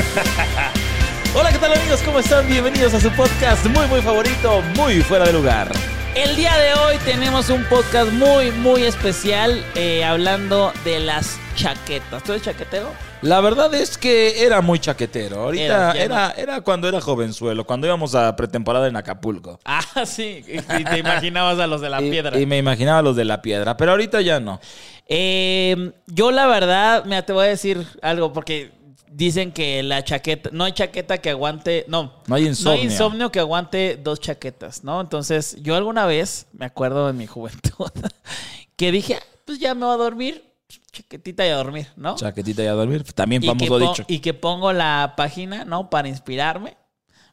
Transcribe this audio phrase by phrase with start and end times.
[1.34, 2.00] Hola, ¿qué tal amigos?
[2.02, 2.48] ¿Cómo están?
[2.48, 5.70] Bienvenidos a su podcast muy, muy favorito, muy fuera de lugar.
[6.14, 12.22] El día de hoy tenemos un podcast muy, muy especial eh, hablando de las chaquetas.
[12.24, 12.88] ¿Tú eres chaquetero?
[13.20, 15.42] La verdad es que era muy chaquetero.
[15.42, 19.60] Ahorita Era, ya era, era cuando era jovenzuelo, cuando íbamos a pretemporada en Acapulco.
[19.66, 20.42] Ah, sí.
[20.48, 22.38] Y te imaginabas a los de la Y- piedra.
[22.38, 24.60] Y, me imaginaba los de la piedra, pero ahorita ya no.
[25.06, 28.70] Eh, yo la verdad, mira, te voy a decir algo porque
[29.10, 32.84] dicen que la chaqueta, no hay chaqueta que aguante, no, No hay insomnio.
[32.84, 35.00] insomnio que aguante dos chaquetas, ¿no?
[35.00, 37.90] Entonces, yo alguna vez, me acuerdo en mi juventud,
[38.76, 40.44] que dije, "Ah, pues ya me voy a dormir,
[40.92, 42.14] chaquetita y a dormir, ¿no?
[42.16, 43.02] Chaquetita y a dormir.
[43.12, 44.04] También famoso dicho.
[44.08, 45.90] y que pongo la página, ¿no?
[45.90, 46.76] Para inspirarme.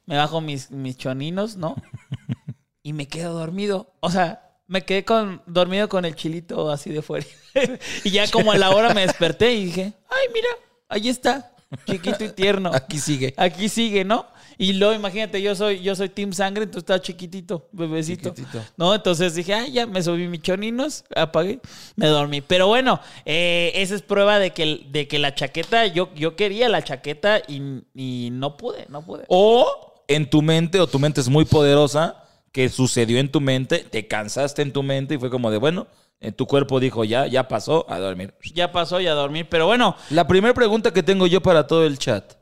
[0.06, 1.75] Me bajo mis, mis choninos, ¿no?
[2.84, 3.94] y me quedo dormido.
[4.00, 7.25] O sea, me quedé con, dormido con el chilito así de fuera.
[8.03, 10.47] y ya como a la hora me desperté y dije, ay, mira,
[10.89, 11.52] ahí está,
[11.85, 12.71] chiquito y tierno.
[12.73, 13.33] Aquí sigue.
[13.37, 14.25] Aquí sigue, ¿no?
[14.57, 18.29] Y luego imagínate, yo soy, yo soy Team Sangre, entonces estaba chiquitito, bebecito.
[18.29, 18.63] Chiquitito.
[18.75, 18.95] ¿No?
[18.95, 21.59] Entonces dije, ah, ya me subí mis choninos, apagué,
[21.95, 22.41] me dormí.
[22.41, 26.69] Pero bueno, eh, esa es prueba de que, de que la chaqueta, yo, yo quería
[26.69, 29.25] la chaqueta y, y no pude, no pude.
[29.27, 33.85] O en tu mente, o tu mente es muy poderosa, que sucedió en tu mente,
[33.88, 37.27] te cansaste en tu mente y fue como de, bueno, en tu cuerpo dijo, ya,
[37.27, 38.33] ya pasó, a dormir.
[38.53, 41.85] Ya pasó ya a dormir, pero bueno, La primera pregunta que tengo yo para todo
[41.85, 42.33] el chat.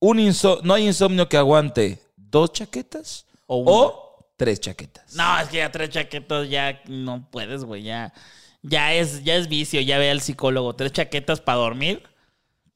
[0.00, 5.14] Un inso- ¿No hay insomnio que aguante dos chaquetas O tres chaquetas?
[5.16, 8.12] no, es que ya tres chaquetas ya no puedes, güey, ya,
[8.62, 12.02] ya, es, ya es vicio, ya ve al psicólogo, tres chaquetas para dormir.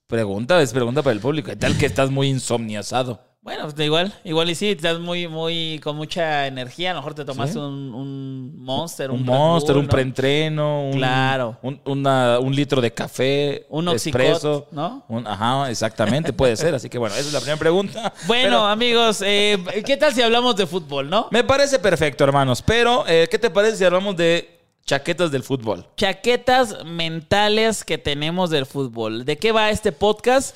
[0.08, 1.50] Pregunta, es pregunta para el público.
[1.50, 3.20] ¿Qué tal que estás muy insomniazado?
[3.44, 6.92] Bueno, pues igual, igual y sí, estás muy, muy, con mucha energía.
[6.92, 7.58] A lo mejor te tomaste Sí.
[7.58, 9.90] un, un monster, un, Un monster, Bull, un ¿no?
[9.90, 11.58] preentreno, un, Claro.
[11.60, 15.04] un, una- un litro de café, Un Oxycot, ¿no?
[15.08, 16.72] un- ajá, exactamente, puede ser.
[16.76, 18.12] Así que bueno, esa es la primera pregunta.
[18.28, 21.26] Bueno, Pero amigos, eh, ¿qué tal si hablamos de fútbol, no?
[21.32, 22.62] me parece perfecto, hermanos.
[22.62, 25.84] Pero, eh, ¿qué te parece si hablamos de chaquetas del fútbol?
[25.96, 29.24] Chaquetas mentales que tenemos del fútbol.
[29.24, 30.54] ¿De qué va este podcast?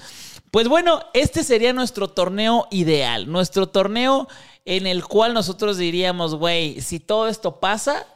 [0.57, 4.27] Pues bueno, este sería nuestro torneo ideal, nuestro torneo
[4.65, 8.07] en el cual nosotros diríamos, güey, si todo esto pasa,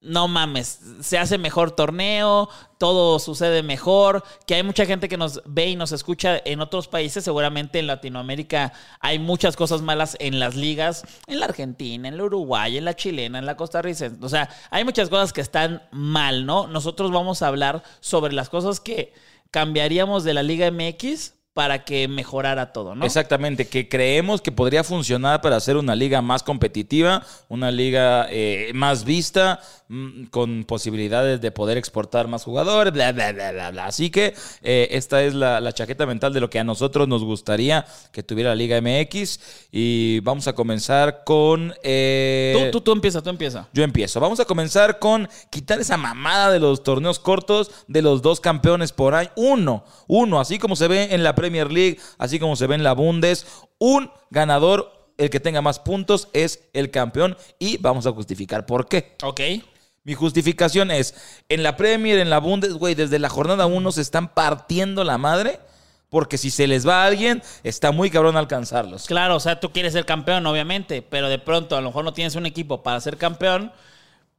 [0.00, 2.48] no mames, se hace mejor torneo,
[2.78, 6.88] todo sucede mejor, que hay mucha gente que nos ve y nos escucha en otros
[6.88, 12.16] países, seguramente en Latinoamérica hay muchas cosas malas en las ligas, en la Argentina, en
[12.16, 15.84] la Uruguay, en la chilena, en la costarricense, o sea, hay muchas cosas que están
[15.92, 16.66] mal, ¿no?
[16.66, 19.12] Nosotros vamos a hablar sobre las cosas que
[19.52, 23.06] cambiaríamos de la Liga MX para que mejorara todo, ¿no?
[23.06, 28.72] Exactamente, que creemos que podría funcionar para hacer una liga más competitiva, una liga eh,
[28.74, 33.86] más vista, mm, con posibilidades de poder exportar más jugadores, bla, bla, bla, bla, bla.
[33.86, 37.24] Así que eh, esta es la, la chaqueta mental de lo que a nosotros nos
[37.24, 39.40] gustaría que tuviera la Liga MX.
[39.72, 41.72] Y vamos a comenzar con...
[41.82, 43.66] eh, Tú, tú, tú empieza, tú empieza.
[43.72, 44.20] yo empiezo.
[44.20, 48.92] Vamos a comenzar con quitar esa mamada de los torneos cortos de los dos campeones
[48.92, 49.30] por año.
[49.36, 52.82] Uno, uno, así como se ve en la Premier League, así como se ve en
[52.82, 53.46] la Bundes.
[53.78, 57.36] Un ganador, el que tenga más puntos, es el campeón.
[57.58, 59.16] Y vamos a justificar por qué.
[59.22, 59.40] Ok.
[60.02, 61.14] Mi justificación es,
[61.48, 65.18] en la Premier, en la Bundes, güey, desde la jornada 1 se están partiendo la
[65.18, 65.60] madre.
[66.08, 69.06] Porque si se les va a alguien, está muy cabrón alcanzarlos.
[69.06, 72.12] Claro, o sea, tú quieres ser campeón, obviamente, pero de pronto a lo mejor no
[72.12, 73.72] tienes un equipo para ser campeón.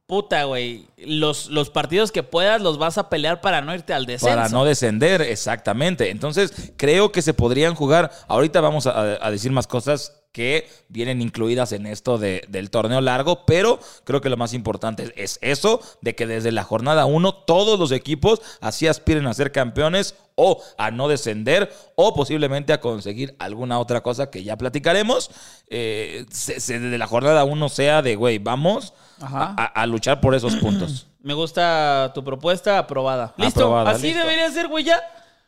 [0.08, 0.86] Puta, güey.
[0.96, 4.34] Los, los partidos que puedas los vas a pelear para no irte al descenso.
[4.34, 6.08] Para no descender, exactamente.
[6.08, 8.10] Entonces, creo que se podrían jugar.
[8.26, 13.02] Ahorita vamos a, a decir más cosas que vienen incluidas en esto de- del torneo
[13.02, 17.34] largo, pero creo que lo más importante es eso, de que desde la jornada 1
[17.44, 22.80] todos los equipos así aspiren a ser campeones o a no descender o posiblemente a
[22.80, 25.30] conseguir alguna otra cosa que ya platicaremos.
[25.68, 28.94] Eh, se- se- desde la jornada 1 sea de, güey, vamos.
[29.20, 31.06] A, a luchar por esos puntos.
[31.20, 33.34] Me gusta tu propuesta, aprobada.
[33.36, 34.20] Listo, Aprobada, así listo.
[34.20, 35.00] debería ser, güey, ya.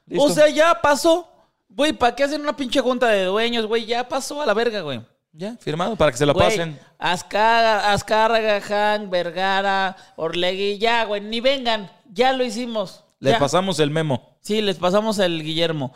[0.06, 0.24] Listo.
[0.24, 1.26] O sea, ya pasó.
[1.68, 3.86] Güey, ¿para qué hacen una pinche junta de dueños, güey?
[3.86, 5.00] Ya pasó a la verga, güey.
[5.32, 6.78] Ya, firmado, para que se lo Güey, pasen.
[6.98, 11.88] Azcárraga, Azcárraga, Han, Vergara, Orlegui, ya, güey, ni vengan.
[12.12, 13.04] Ya lo hicimos.
[13.20, 13.38] Le Ya.
[13.38, 14.36] pasamos el memo.
[14.40, 15.92] Sí, les pasamos el Guillermo.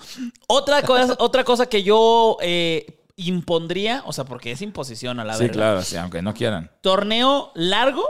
[0.47, 5.35] Otra cosa, otra cosa que yo eh, impondría, o sea, porque es imposición a la
[5.35, 5.55] Sí, verdad.
[5.55, 6.71] claro, sí, aunque no quieran.
[6.81, 8.03] Torneo largo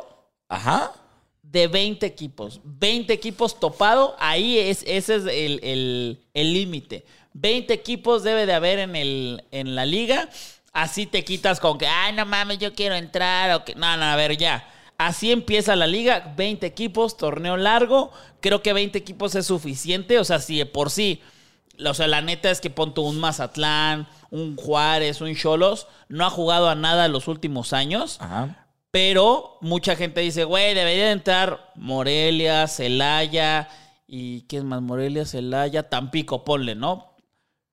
[0.48, 0.92] Ajá.
[1.42, 2.60] de 20 equipos.
[2.64, 7.04] 20 equipos topado, ahí es, ese es el el- el límite.
[7.34, 10.28] 20 equipos debe de haber en, el, en la liga.
[10.72, 13.50] Así te quitas con que, ay, no mames, yo quiero entrar.
[13.52, 13.74] O que...
[13.74, 14.68] No, no, a ver, ya.
[14.98, 16.32] Así empieza la liga.
[16.36, 18.12] 20 equipos, torneo largo.
[18.40, 20.18] Creo que 20 equipos es suficiente.
[20.18, 21.20] O sea, si de por sí.
[21.86, 25.86] O sea, la neta es que ponte un Mazatlán, un Juárez, un Cholos.
[26.08, 28.18] No ha jugado a nada los últimos años.
[28.20, 28.66] Ajá.
[28.90, 33.68] Pero mucha gente dice, güey, debería de entrar Morelia, Celaya
[34.06, 34.82] y ¿qué es más?
[34.82, 37.16] Morelia, Celaya, Tampico, ponle, ¿no?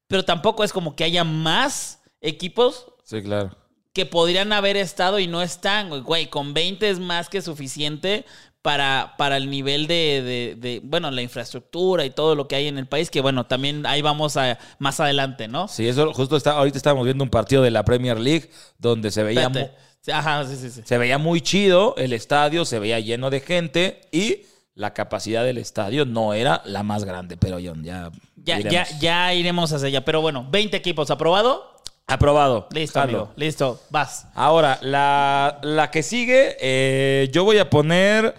[0.07, 3.55] Pero tampoco es como que haya más equipos Sí, claro.
[3.93, 6.27] que podrían haber estado y no están, güey.
[6.27, 8.25] Con 20 es más que suficiente
[8.61, 12.67] para, para el nivel de, de- de, bueno, la infraestructura y todo lo que hay
[12.67, 15.67] en el país, que bueno, también ahí vamos a, más adelante, ¿no?
[15.67, 16.51] Sí, eso justo está.
[16.51, 19.81] Ahorita estábamos viendo un partido de la Premier League donde se veía, mu- Espérate.
[20.11, 20.81] Ajá, sí, sí, sí.
[20.83, 24.41] se veía muy chido el estadio, se veía lleno de gente y
[24.73, 28.09] la capacidad del estadio no era la más grande, pero John, ya.
[28.35, 28.89] Ya, iremos.
[28.89, 30.03] ya, ya iremos hacia allá.
[30.05, 31.80] Pero bueno, 20 equipos, ¿aprobado?
[32.07, 32.67] Aprobado.
[32.71, 33.31] Listo, amigo.
[33.35, 34.27] Listo, vas.
[34.35, 38.35] Ahora, la, la que sigue, eh, yo voy a poner.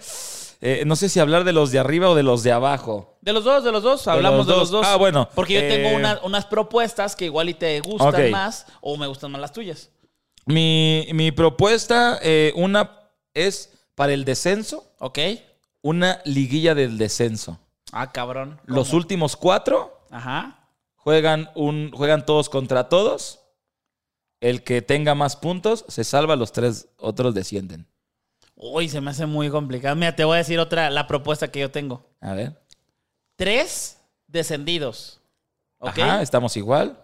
[0.61, 3.17] eh, no sé si hablar de los de arriba o de los de abajo.
[3.21, 4.81] De los dos, de los dos, hablamos de los los dos.
[4.81, 4.87] dos.
[4.87, 8.65] Ah, bueno, Porque yo eh, tengo una- unas propuestas que igual y te gustan más
[8.81, 9.89] o me gustan más las tuyas.
[10.45, 12.99] Mi, mi propuesta, eh, una
[13.33, 15.19] es para el descenso, ¿Ok?
[15.81, 17.59] una liguilla del descenso.
[17.91, 18.59] Ah, cabrón.
[18.65, 18.77] ¿Cómo?
[18.77, 20.67] Los últimos cuatro Ajá.
[20.95, 23.39] juegan, un, juegan todos contra todos.
[24.43, 27.87] El que tenga más puntos se salva, los tres otros descienden.
[28.55, 29.95] Uy, se me hace muy complicado.
[29.95, 32.05] Mira, te voy a decir otra, la propuesta que yo tengo.
[32.19, 32.61] A ver.
[33.37, 35.21] Tres descendidos.
[35.79, 35.97] ¿Ok?
[35.99, 36.99] Ajá, estamos igual.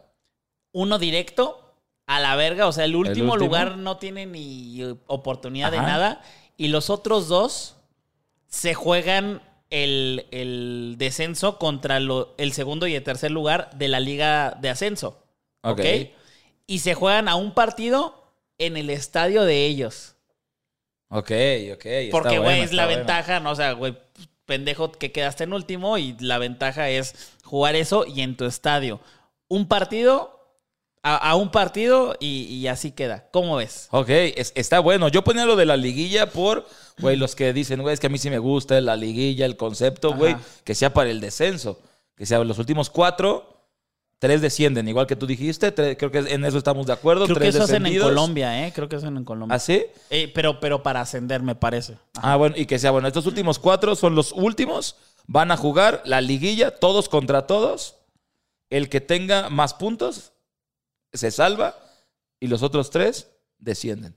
[0.74, 1.75] Uno directo
[2.07, 2.68] a la verga.
[2.68, 3.38] O sea, el último, último?
[3.38, 6.21] lugar no tiene ni oportunidad de nada.
[6.57, 7.75] Y los otros dos
[8.47, 14.00] se juegan el, el descenso contra lo- el segundo y el tercer lugar de la
[14.00, 15.24] liga de ascenso.
[15.62, 15.80] ¿Ok?
[15.80, 15.85] Ok.
[16.69, 18.24] Y se juegan a un partido
[18.57, 20.16] en el estadio de ellos.
[21.10, 21.31] Ok,
[21.74, 21.86] ok.
[22.12, 23.98] Porque, güey, es la ventaja, no, o sea, güey,
[24.45, 29.00] pendejo que quedaste en último y la ventaja es jugar eso y en tu estadio.
[29.48, 30.36] Un partido,
[31.01, 33.27] a, a un partido y, y así queda.
[33.31, 33.88] ¿Cómo ves?
[33.89, 35.07] Ok, es- está bueno.
[35.07, 36.68] Yo ponía lo de la liguilla por,
[37.00, 39.57] güey, los que dicen, güey, es que a mí sí me gusta la liguilla, el
[39.57, 41.80] concepto, güey, que sea para el descenso.
[42.16, 43.58] Que sea los últimos cuatro,
[44.19, 45.71] tres descienden, igual que tú dijiste.
[45.71, 47.25] tres- creo que en eso estamos de acuerdo.
[47.25, 48.00] Creo que tres eso hacen en.
[48.00, 48.71] Colombia, ¿eh?
[48.74, 49.56] Creo que hacen en Colombia.
[49.56, 49.86] ¿Ah, sí?
[50.10, 51.98] Eh, pero, pero para ascender, me parece.
[52.16, 53.07] Ah, bueno, y que sea bueno.
[53.07, 54.95] Estos últimos cuatro son los últimos.
[55.25, 57.95] Van a jugar la liguilla, todos contra todos.
[58.69, 60.33] El que tenga más puntos
[61.13, 61.75] se salva
[62.39, 64.16] y los otros tres descienden.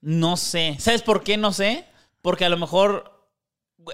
[0.00, 0.76] No sé.
[0.78, 1.84] ¿Sabes por qué no sé?
[2.22, 3.12] Porque a lo mejor.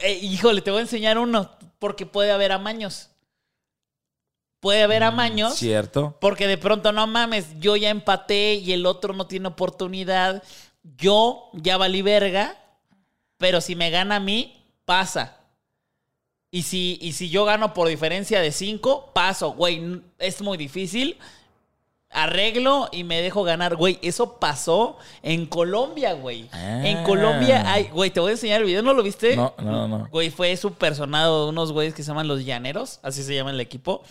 [0.03, 1.51] eh, híjole, te voy a enseñar uno.
[1.79, 3.09] Porque puede haber amaños.
[4.63, 5.57] Puede haber amaños.
[5.57, 6.17] ¿Cierto?
[6.21, 10.41] Porque de pronto, no mames, yo ya empaté y el otro no tiene oportunidad.
[10.97, 12.57] Yo ya valí verga.
[13.39, 15.37] Pero si me gana a mí, pasa.
[16.53, 19.51] Y si, y si yo gano por diferencia de 5, paso.
[19.55, 21.19] Güey, es muy difícil.
[22.09, 23.75] Arreglo y me dejo ganar.
[23.75, 26.49] Güey, eso pasó en Colombia, güey.
[26.53, 27.05] En Ah.
[27.05, 27.89] Colombia hay...
[27.89, 28.83] Güey, te voy a enseñar el video.
[28.83, 29.35] ¿No lo viste?
[29.35, 30.07] No, no, no.
[30.13, 33.01] Güey, fue súper sonado unos güeyes que se llaman los Llaneros.
[33.03, 34.05] Así se llama el equipo.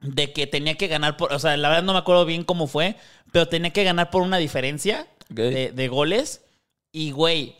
[0.00, 1.32] De que tenía que ganar por...
[1.32, 2.96] O sea, la verdad no me acuerdo bien cómo fue.
[3.32, 6.44] Pero tenía que ganar por una diferencia de, de goles.
[6.92, 7.56] Y, güey,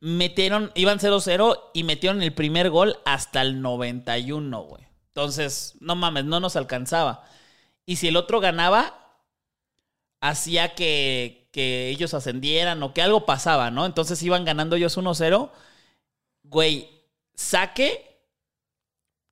[0.00, 0.72] metieron...
[0.74, 4.86] Iban 0-0 y metieron el primer gol hasta el 91, güey.
[5.08, 7.24] Entonces, no mames, no nos alcanzaba.
[7.86, 9.16] Y si el otro ganaba,
[10.20, 13.86] hacía que, que ellos ascendieran o que algo pasaba, ¿no?
[13.86, 15.50] Entonces iban ganando ellos 1-0.
[16.42, 16.90] Güey,
[17.34, 18.05] saque.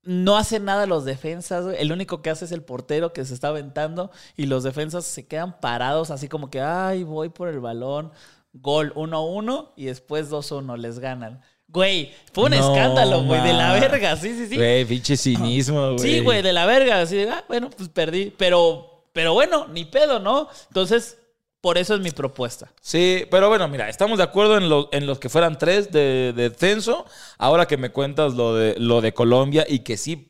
[0.04, 1.76] No hace nada los defensas, güey.
[1.78, 5.26] El único que hace es el portero que se está aventando y los defensas se
[5.26, 8.12] quedan parados así como que, ay, voy por el balón.
[8.52, 11.40] Gol 1-1 y después 2-1, les ganan.
[11.68, 14.56] Güey, fue un No, escándalo, güey, de la verga, sí, sí, sí.
[14.56, 15.99] Güey, pinche cinismo, güey.
[15.99, 17.00] Sí, güey, de la verga.
[17.00, 18.32] Así de, ah, bueno, pues perdí.
[18.37, 20.49] Pero, pero bueno, ni pedo, ¿no?
[20.68, 21.18] Entonces,
[21.64, 22.71] por eso es mi propuesta.
[22.83, 26.35] Sí, pero bueno, mira, estamos de acuerdo en, lo- en los que fueran tres de,
[26.37, 27.06] de censo.
[27.38, 30.28] Ahora que me cuentas lo de, lo de Colombia y que sí,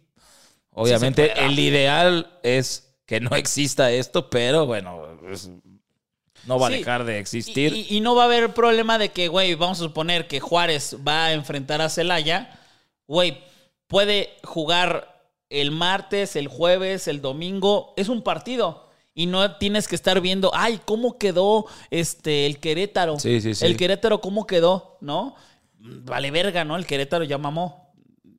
[0.70, 5.50] obviamente el ideal es que no exista esto, pero bueno, es-
[6.46, 6.74] no va Sí.
[6.74, 7.72] a dejar de existir.
[7.74, 10.38] Y, y- y no va a haber problema de que, güey, vamos a suponer que
[10.38, 12.56] Juárez va a enfrentar a Celaya.
[13.08, 13.42] Güey,
[13.88, 17.92] puede jugar el martes, el jueves, el domingo.
[17.96, 18.83] Es un partido.
[19.14, 23.18] Y no tienes que estar viendo, ay, ¿cómo quedó este el Querétaro?
[23.20, 23.64] Sí, sí, sí.
[23.64, 24.98] El Querétaro, ¿cómo quedó?
[25.00, 25.36] ¿No?
[25.78, 26.76] Vale verga, ¿no?
[26.76, 27.92] El Querétaro ya mamó.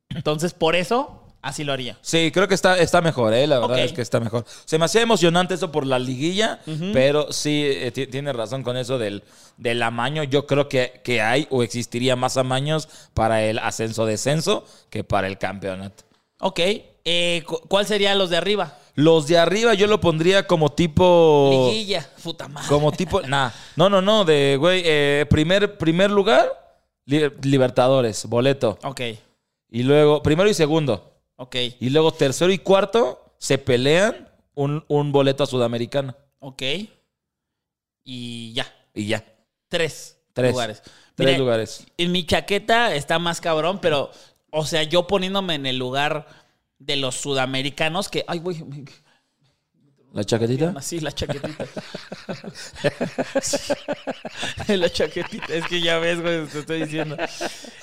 [0.10, 1.98] Entonces, por eso, así lo haría.
[2.02, 3.48] Sí, creo que está, está mejor, ¿eh?
[3.48, 4.46] La verdad es que está mejor.
[4.66, 6.60] Se me hacía emocionante eso por la liguilla,
[6.92, 9.24] pero sí, eh, ti- tiene razón con eso del,
[9.58, 10.24] del amaño.
[10.24, 15.38] Yo creo que, que hay o existiría más amaños para el ascenso-descenso que para el
[15.38, 16.04] campeonato.
[16.40, 16.60] Ok.
[17.08, 18.78] Eh, cu- ¿Cuál serían los de arriba?
[18.96, 21.68] Los de arriba yo lo pondría como tipo...
[21.72, 22.10] Liguilla.
[22.24, 22.68] Puta madre.
[22.70, 23.22] Como tipo...
[23.22, 26.48] Nah, no, no, no, de, güey, eh, primer, primer lugar,
[27.06, 28.80] li- Libertadores, boleto.
[28.84, 29.02] Ok.
[29.70, 31.14] Y luego, primero y segundo.
[31.36, 31.56] Ok.
[31.80, 36.16] Y luego tercero y cuarto se pelean un, un boleto a Sudamericana.
[36.40, 36.62] Ok.
[38.04, 38.72] Y ya.
[38.94, 39.24] Y ya.
[39.68, 40.52] Tres, Tres.
[40.52, 40.82] lugares.
[41.16, 41.86] Tres Mira, lugares.
[41.98, 44.12] En mi chaqueta está más cabrón, pero,
[44.56, 46.28] o sea, yo poniéndome en el lugar
[46.80, 48.24] de los sudamericanos que.
[48.28, 48.64] Ay, güey.
[50.14, 50.74] ¿La chaquetita?
[50.78, 51.66] Así, la chaquetita.
[53.42, 54.78] Sí.
[54.78, 55.54] la chaquetita.
[55.54, 57.18] Es que ya ves, güey, te estoy diciendo.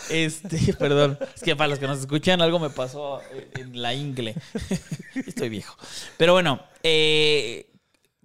[0.08, 1.18] Este, perdón.
[1.36, 3.20] Es que para los que nos escuchan, algo me pasó
[3.54, 4.34] en la ingle.
[5.14, 5.76] Estoy viejo.
[6.16, 7.66] Pero bueno, eh,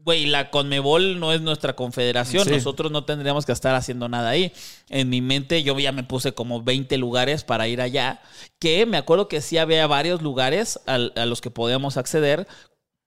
[0.08, 2.46] güey, la Conmebol no es nuestra confederación.
[2.46, 2.52] Sí.
[2.52, 4.54] Nosotros no tendríamos que estar haciendo nada ahí.
[4.88, 8.22] En mi mente, yo ya me puse como 20 lugares para ir allá.
[8.58, 12.48] Que me acuerdo que sí había varios lugares a los que podíamos acceder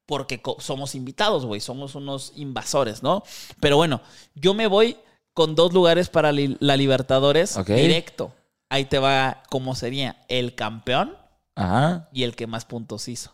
[0.04, 3.23] porque somos invitados, güey, somos unos invasores, ¿no?
[3.61, 4.02] Pero bueno,
[4.35, 4.99] yo me voy
[5.33, 8.35] con dos lugares para li- la Libertadores directo.
[8.69, 11.16] Ahí te va cómo sería el campeón
[11.54, 12.09] Ajá.
[12.12, 13.33] y el que más puntos hizo.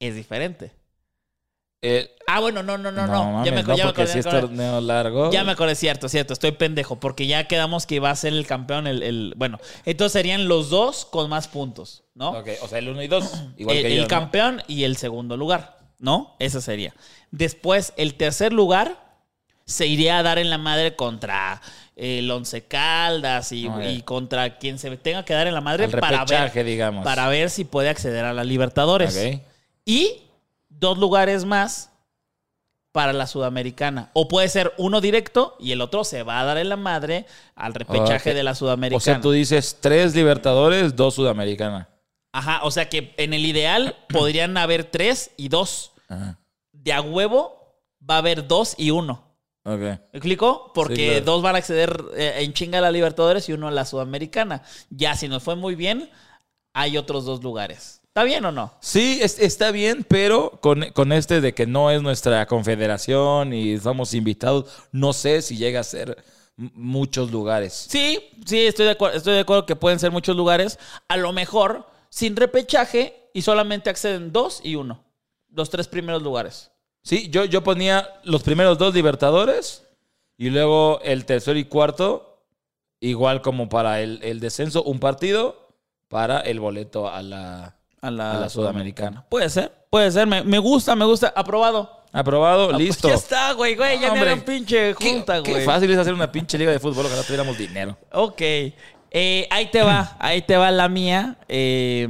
[0.00, 0.72] Es diferente.
[1.82, 3.32] Eh, Ah, bueno, no, no, no, no.
[3.32, 4.54] mames, ya me, no, ya me acordé, si es ya me acordé.
[4.56, 5.32] torneo largo.
[5.32, 8.46] Ya me acordé, cierto, cierto, estoy pendejo, porque ya quedamos que iba a ser el
[8.46, 12.30] campeón el, el- bueno, entonces serían los dos con más puntos, ¿no?
[12.30, 13.24] Ok, o sea, el uno y dos.
[13.56, 16.36] Igual el, que el campeón y el segundo lugar, ¿no?
[16.38, 16.94] Ese sería.
[17.32, 19.02] Después, el tercer lugar
[19.64, 21.60] se iría a dar en la madre contra
[21.96, 26.24] el Once Caldas y, contra quien se tenga que dar en la madre Al para
[26.24, 27.04] ver, digamos.
[27.04, 29.16] para ver si puede acceder a la Libertadores.
[29.16, 29.40] Ok.
[29.84, 30.22] Y
[30.80, 31.92] dos lugares más
[32.92, 34.10] para la Sudamericana.
[34.14, 37.26] O puede ser uno directo y el otro se va a dar en la madre
[37.54, 38.96] al repechaje de la Sudamericana.
[38.96, 41.88] O sea, tú dices tres Libertadores, dos Sudamericana.
[42.32, 45.92] Ajá, o sea que en el ideal podrían haber tres y dos.
[46.08, 46.38] Ajá.
[46.72, 47.76] De a huevo
[48.08, 49.24] va a haber dos y uno.
[49.64, 49.78] Ok.
[49.80, 50.72] ¿Me explico?
[50.74, 51.24] Porque Sí, claro.
[51.26, 54.62] dos van a acceder eh, en chinga a la Libertadores y uno a la Sudamericana.
[54.88, 56.10] Ya, si nos fue muy bien,
[56.72, 57.99] hay otros dos lugares.
[58.20, 58.74] ¿Está bien o no?
[58.80, 63.72] Sí, es- está bien, pero con, con este de que no es nuestra confederación y
[63.72, 66.22] estamos invitados, no sé si llega a ser
[66.56, 67.86] muchos lugares.
[67.88, 70.78] Sí, sí, estoy de, acuerdo, estoy de acuerdo que pueden ser muchos lugares.
[71.08, 75.02] A lo mejor sin repechaje y solamente acceden dos y uno.
[75.48, 76.72] Los tres primeros lugares.
[77.02, 79.86] Sí, yo, yo ponía los primeros dos Libertadores
[80.36, 82.44] y luego el tercero y cuarto,
[83.00, 85.70] igual como para el, el descenso, un partido
[86.08, 89.24] para el boleto a la, A la, a la Sudamericana.
[89.28, 90.26] Puede ser, puede ser.
[90.26, 91.32] Me, me gusta, me gusta.
[91.36, 91.98] Aprobado.
[92.12, 93.08] Aprobado, Ah, pues listo.
[93.08, 94.00] Ya está, güey, güey.
[94.00, 95.64] Ya Hombre, me era pinche Qué- junta, qué güey.
[95.64, 97.96] fácil es hacer una pinche liga de fútbol, ojalá tuviéramos dinero.
[98.12, 98.40] Ok.
[99.12, 101.36] Eh, ahí te va, ahí te va la mía.
[101.48, 102.06] Eh,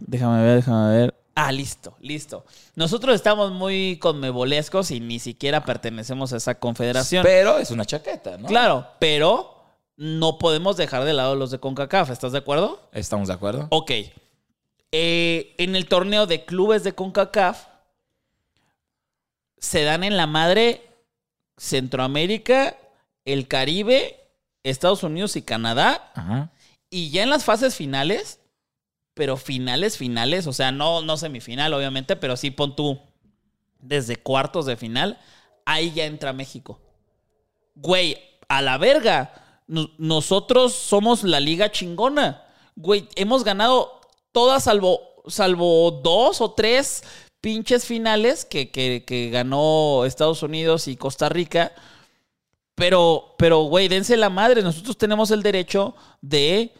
[0.00, 1.14] déjame ver, déjame ver.
[1.34, 2.44] Ah, listo, listo.
[2.74, 7.22] Nosotros estamos muy conmebolescos y ni siquiera pertenecemos a esa confederación.
[7.22, 8.48] Pero es una chaqueta, ¿no?
[8.48, 9.54] Claro, pero
[9.96, 12.88] no podemos dejar de lado los de CONCACAF, ¿estás de acuerdo?
[12.92, 13.66] ¿Estamos de acuerdo?
[13.70, 13.92] Ok.
[14.92, 17.66] Eh, en el torneo de clubes de CONCACAF
[19.58, 20.82] se dan en la madre
[21.56, 22.76] Centroamérica,
[23.24, 24.18] el Caribe,
[24.62, 26.10] Estados Unidos y Canadá.
[26.14, 26.52] Ajá.
[26.90, 28.40] Y ya en las fases finales,
[29.14, 33.00] pero finales, finales, o sea, no, no semifinal, obviamente, pero sí pon tú
[33.80, 35.18] desde cuartos de final,
[35.66, 36.80] ahí ya entra México.
[37.74, 38.16] Güey,
[38.48, 39.60] a la verga.
[39.66, 42.42] Nos- nosotros somos la liga chingona.
[42.76, 43.97] Güey, hemos ganado
[44.32, 47.02] todas salvo, salvo dos o tres
[47.40, 51.72] pinches finales que, que- ganó Estados Unidos y Costa Rica.
[52.74, 54.62] Pero, pero, güey, dense la madre.
[54.62, 56.72] Nosotros tenemos el derecho de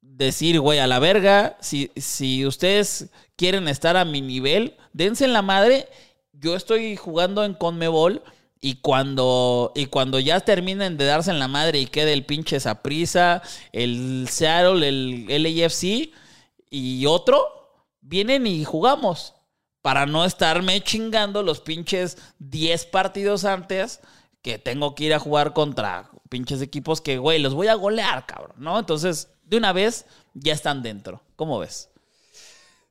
[0.00, 5.32] decir, güey, a la verga, si, si ustedes quieren estar a mi nivel, dense en
[5.32, 5.88] la madre.
[6.32, 8.22] Yo estoy jugando en Conmebol
[8.60, 12.58] y cuando, y cuando ya terminen de darse en la madre y quede el pinche
[12.60, 16.10] Saprisa, el Seattle, el LAFC
[16.70, 17.46] y otro,
[18.00, 19.34] vienen y jugamos.
[19.82, 24.00] Para no estarme chingando los pinches 10 partidos antes
[24.42, 28.24] que tengo que ir a jugar contra pinches equipos que, güey, los voy a golear,
[28.24, 28.78] cabrón, ¿no?
[28.78, 31.22] Entonces, de una vez ya están dentro.
[31.36, 31.90] ¿Cómo ves?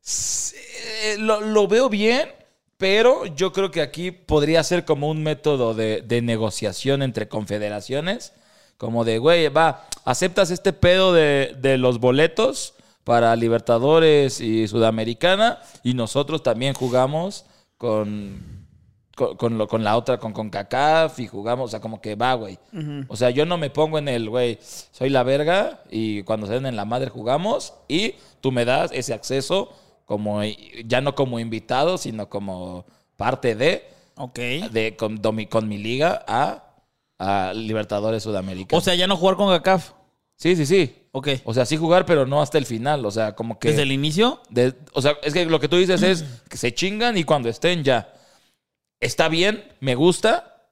[0.04, 2.30] Eh, lo, lo veo bien,
[2.78, 8.34] pero yo creo que aquí podría ser como un método de, de negociación entre confederaciones.
[8.78, 12.74] Como de, güey, va, aceptas este pedo de, de los boletos
[13.10, 17.44] para Libertadores y Sudamericana y nosotros también jugamos
[17.76, 18.68] con,
[19.16, 22.36] con, con lo- con la otra, con CONCACAF y jugamos, o sea, como que va,
[22.36, 22.60] güey.
[23.08, 26.54] O sea, yo no me pongo en el, güey, soy la verga y cuando se
[26.54, 29.74] den en la madre jugamos y tú me das ese acceso
[30.06, 30.42] como,
[30.86, 32.86] ya no como invitado, sino como
[33.18, 34.38] parte de, Ok.
[34.72, 36.76] de con, domi- con mi liga a,
[37.18, 38.78] a Libertadores Sudamérica.
[38.78, 39.94] O sea, ya no jugar con GACAF.
[40.36, 40.96] sí, sí, sí.
[41.20, 41.28] Ok.
[41.44, 43.06] O sea, sí jugar, pero no hasta el final.
[43.06, 43.68] O sea, como que.
[43.70, 44.42] ¿Desde el inicio?
[44.50, 47.50] de- o sea, es que lo que tú dices es que se chingan y cuando
[47.50, 48.14] estén ya.
[49.02, 50.66] Está bien, me gusta,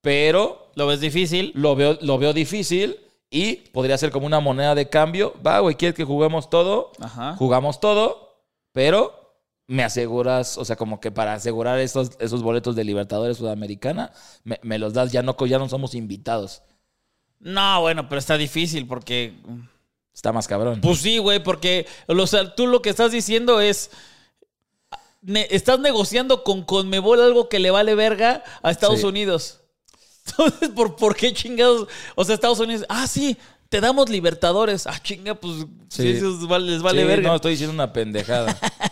[0.00, 1.52] pero ¿Lo ves difícil?
[1.54, 2.96] lo veo, lo veo difícil
[3.30, 5.34] y podría ser como una moneda de cambio.
[5.46, 6.92] Va, güey, ¿quieres que juguemos todo?
[7.00, 7.34] Ajá.
[7.36, 8.36] Jugamos todo,
[8.72, 9.20] pero
[9.68, 14.12] me aseguras, o sea, como que para asegurar esos, esos boletos de Libertadores Sudamericana,
[14.44, 16.62] me, me los das, ya no, ya no somos invitados.
[17.40, 19.34] No, bueno, pero está difícil porque.
[20.14, 20.80] Está más cabrón.
[20.80, 23.90] Pues sí, güey, porque o sea, tú lo que estás diciendo es.
[25.22, 29.06] ne- estás negociando con Conmebol algo que le vale verga a Estados Sí.
[29.06, 29.60] Unidos.
[30.26, 31.88] Entonces, ¿por, ¿por qué chingados?
[32.14, 32.84] O sea, Estados Unidos.
[32.88, 33.36] Ah, sí,
[33.68, 34.86] te damos Libertadores.
[34.86, 37.28] Ah, chinga, pues sí, vale- les vale Sí, verga.
[37.30, 38.56] No, estoy diciendo una pendejada.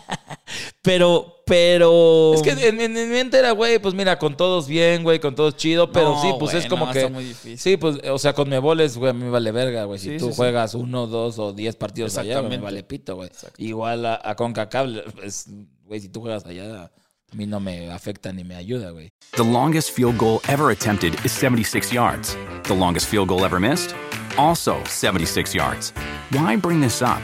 [0.81, 2.33] Pero, pero.
[2.33, 5.19] Es que en, en- en mi mente era, güey, pues mira, con todos bien, güey,
[5.19, 6.99] con todos chido, pero No, sí, pues güey, es como no, que.
[6.99, 7.57] está muy difícil.
[7.59, 9.99] Sí, pues, o sea, con Meboles, güey, a mí me vale verga, güey.
[9.99, 10.37] Si Sí, tú sí, sí.
[10.37, 13.29] juegas uno, dos o diez partidos allá, me vale pito, güey.
[13.57, 15.45] Igual a, a CONCACAF, pues,
[15.85, 16.85] güey, si tú juegas allá,
[17.31, 19.09] a mí no me afecta ni me ayuda, güey.
[19.37, 22.35] The longest field goal ever attempted is 76 yards.
[22.63, 23.95] The longest field goal ever missed?
[24.37, 25.93] Also 76 yards.
[26.31, 27.19] Why bring this up?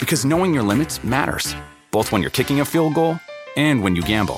[0.00, 1.54] Because knowing your limits matters,
[1.90, 3.18] both when you're kicking a field goal
[3.56, 4.36] and when you gamble.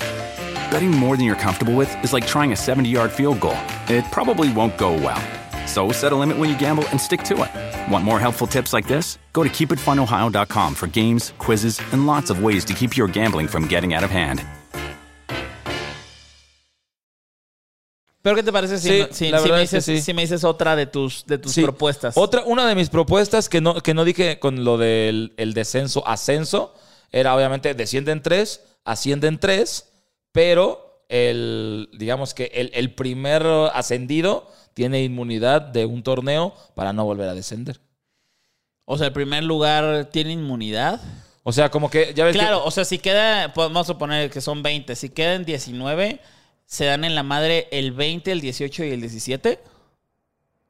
[0.71, 3.57] Betting more than you're comfortable with is like trying a 70 yard field goal.
[3.89, 5.21] It probably won't go well.
[5.67, 7.91] So set a limit when you gamble and stick to it.
[7.93, 9.19] Want more helpful tips like this?
[9.33, 13.67] Go to keepitfunohio.com for games, quizzes, and lots of ways to keep your gambling from
[13.69, 14.43] getting out of hand.
[18.23, 20.01] ¿Pero qué te parece si, Sí, si- si me es dices, sí.
[20.03, 21.63] si me dices otra de tus, de tus Sí.
[21.63, 22.19] propuestas?
[22.19, 26.07] Otra, una de mis propuestas que no, que no dije con lo del el descenso,
[26.07, 26.75] ascenso,
[27.13, 29.91] era obviamente descienden tres, ascienden tres,
[30.33, 33.45] pero el, digamos que el, el primer
[33.75, 37.81] ascendido tiene inmunidad de un torneo para no volver a descender.
[38.85, 41.01] O sea, el primer lugar tiene inmunidad.
[41.43, 44.41] O sea, como que ya ves que- Claro, o sea, si queda, podemos suponer que
[44.41, 46.21] son 20, si quedan 19,
[46.67, 49.61] se dan en la madre el 20, el 18 y el 17.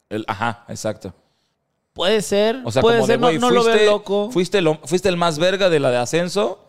[0.09, 1.15] el- ajá, exacto.
[1.93, 4.31] Puede ser, O sea, puede como de, ser, no- güey, no, lo fuiste- veo loco.
[4.31, 6.65] Fuiste, lo- fuiste el más verga de la de ascenso,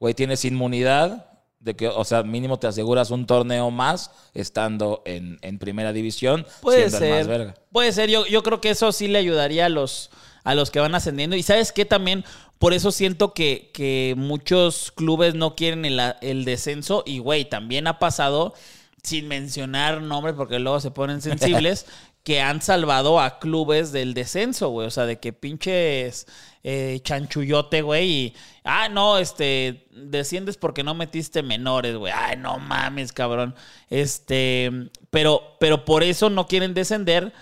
[0.00, 5.38] güey, tienes inmunidad, de que, o sea, mínimo te aseguras un torneo más estando en,
[5.42, 7.26] en primera división, Puede siendo el más ser.
[7.38, 7.54] verga.
[7.72, 8.08] Puede ser.
[8.08, 10.10] Yo, yo creo que eso sí le ayudaría a los,
[10.44, 11.34] a los que van ascendiendo.
[11.34, 12.24] Y sabes qué también,
[12.58, 17.02] por eso siento que, que muchos clubes no quieren el, el descenso.
[17.04, 18.54] Y güey, también ha pasado,
[19.02, 21.86] sin mencionar nombres porque luego se ponen sensibles,
[22.26, 24.88] que han salvado a clubes del descenso, güey.
[24.88, 26.26] O sea, de que pinches
[26.64, 28.10] eh, chanchullote, güey.
[28.10, 28.34] Y,
[28.64, 32.12] ah, no, este, desciendes porque no metiste menores, güey.
[32.12, 33.54] Ay, no mames, cabrón.
[33.90, 34.72] Este,
[35.10, 37.32] pero, pero por eso no quieren descender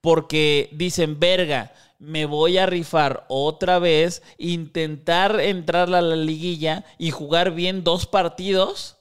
[0.00, 7.10] porque dicen, verga, me voy a rifar otra vez, intentar entrar a la liguilla y
[7.10, 8.96] jugar bien dos partidos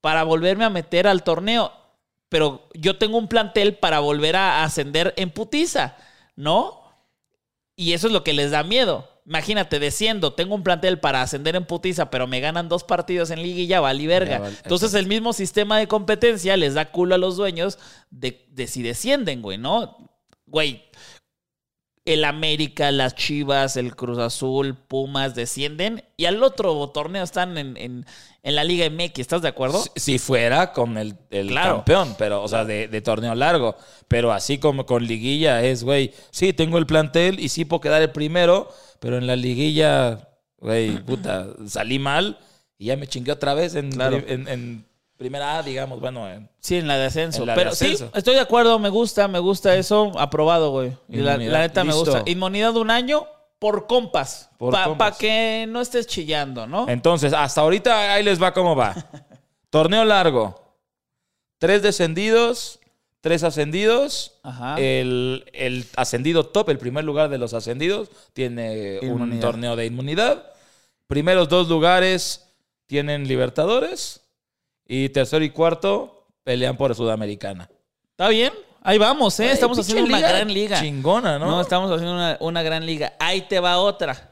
[0.00, 1.83] para volverme a meter al torneo.
[2.34, 5.94] Pero yo tengo un plantel para volver a ascender en putiza,
[6.34, 6.82] ¿no?
[7.76, 9.08] Y eso es lo que les da miedo.
[9.24, 13.40] Imagínate, desciendo, tengo un plantel para ascender en putiza, pero me ganan dos partidos en
[13.40, 14.32] liguilla, vale verga.
[14.32, 17.78] Ya vale, Entonces el mismo sistema de competencia les da culo a los dueños
[18.10, 19.96] de, de si descienden, güey, ¿no?
[20.46, 20.82] Güey,
[22.04, 27.76] el América, las Chivas, el Cruz Azul, Pumas descienden y al otro torneo están en,
[27.76, 28.04] en-
[28.42, 29.82] en la Liga MX, ¿estás de acuerdo?
[29.82, 31.76] Si, si fuera con el, el Claro.
[31.76, 33.74] campeón, pero, o sea, de, de torneo largo.
[34.06, 38.02] Pero así como con liguilla es, güey, sí, tengo el plantel y sí puedo quedar
[38.02, 38.68] el primero,
[39.00, 42.38] pero en la liguilla, güey, puta, salí mal
[42.76, 44.18] y ya me chingué otra vez en, Claro.
[44.26, 44.86] en- en
[45.24, 47.40] primera A, digamos, bueno, en- Sí, en la de ascenso.
[47.40, 48.06] En la de Pero ascenso.
[48.06, 50.92] sí, estoy de acuerdo, me gusta, me gusta eso, aprobado, güey.
[51.08, 52.22] Y la, la neta me gusta.
[52.26, 53.26] Inmunidad de un año
[53.58, 54.50] por compas.
[54.58, 56.86] Por Para que no estés chillando, ¿no?
[56.90, 58.94] Entonces, hasta ahorita ahí les va cómo va.
[59.70, 60.76] Torneo largo.
[61.58, 62.78] Tres descendidos,
[63.22, 64.34] tres ascendidos.
[64.42, 64.76] Ajá.
[64.78, 70.44] El, el ascendido top, el primer lugar de los ascendidos, tiene un torneo de inmunidad.
[71.06, 72.42] primeros dos lugares
[72.86, 74.20] tienen Libertadores
[74.86, 77.68] y tercero y cuarto pelean por Sudamericana.
[78.10, 78.52] ¿Está bien?
[78.82, 79.44] Ahí vamos, ¿eh?
[79.46, 80.80] Ay, Estamos haciendo una liga gran liga.
[80.80, 81.46] Chingona, ¿no?
[81.46, 83.14] No, estamos haciendo una, una gran liga.
[83.18, 84.30] Ahí te va otra.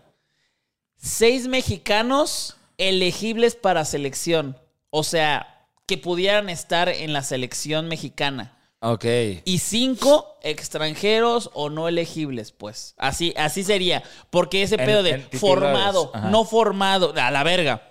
[0.96, 4.56] Seis mexicanos elegibles para selección.
[4.90, 8.58] O sea, que pudieran estar en la selección mexicana.
[8.80, 9.04] Ok.
[9.44, 12.94] Y cinco extranjeros o no elegibles, pues.
[12.98, 14.02] Así, así sería.
[14.30, 16.28] Porque ese En- pedo de en formado, Ajá.
[16.30, 17.88] no formado, a la verga.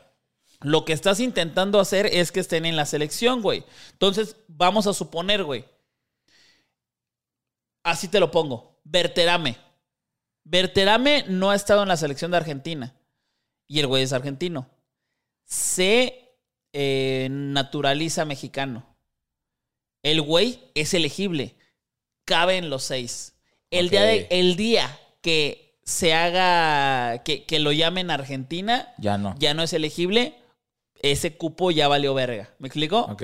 [0.62, 3.64] Lo que estás intentando hacer es que estén en la selección, güey.
[3.94, 5.66] Entonces, vamos a suponer, güey.
[7.84, 8.80] Así te lo pongo.
[8.84, 9.58] Berterame.
[10.44, 12.96] Berterame no ha estado en la selección de Argentina.
[13.68, 14.70] Y el güey es argentino.
[15.46, 16.36] Se
[16.74, 18.86] eh, naturaliza mexicano.
[20.04, 21.56] El güey es elegible.
[22.26, 23.36] Cabe en los seis.
[23.72, 29.36] El, día, de- el día que se haga, que, que lo llamen Argentina, Ya no.
[29.40, 30.36] ya no es elegible.
[31.02, 32.54] Ese cupo ya valió verga.
[32.60, 33.00] ¿Me explico?
[33.02, 33.24] Ok.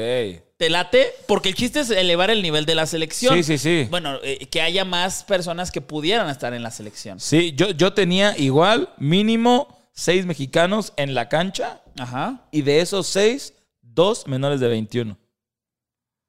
[0.57, 1.13] ¿Te late?
[1.27, 3.35] Porque el chiste es elevar el nivel de la selección.
[3.35, 3.87] Sí, sí, sí.
[3.91, 7.19] Bueno, eh, que haya más personas que pudieran estar en la selección.
[7.19, 12.47] Sí, yo, yo tenía igual mínimo seis mexicanos en la cancha Ajá.
[12.51, 15.17] y de esos seis, dos menores de 21.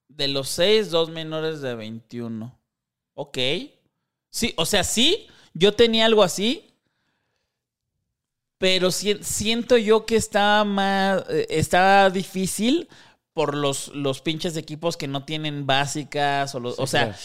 [0.08, 2.58] De los seis, dos menores de 21.
[3.14, 3.38] Ok.
[4.30, 6.67] Sí, o sea, sí, yo tenía algo así.
[8.58, 11.24] Pero si- siento yo que está más.
[11.30, 12.88] eh, Está difícil
[13.32, 16.54] por los, los pinches equipos que no tienen básicas.
[16.54, 17.18] O, los- Sí, o sea, claro.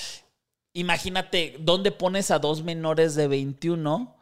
[0.73, 4.15] imagínate, ¿dónde pones a dos menores de 21?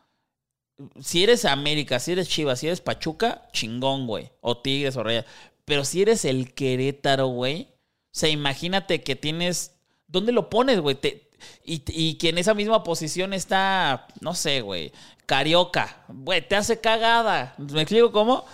[0.99, 4.31] Si eres América, si eres Chivas, si eres Pachuca, chingón, güey.
[4.41, 5.25] O Tigres o Reyes.
[5.65, 7.67] Pero si eres el Querétaro, güey.
[7.73, 9.75] O sea, imagínate que tienes.
[10.07, 10.95] ¿Dónde lo pones, güey?
[10.95, 11.29] Te-
[11.63, 14.91] y, y que en esa misma posición está, no sé, güey,
[15.25, 16.03] Carioca.
[16.07, 17.55] Güey, te hace cagada.
[17.57, 18.45] ¿Me explico cómo?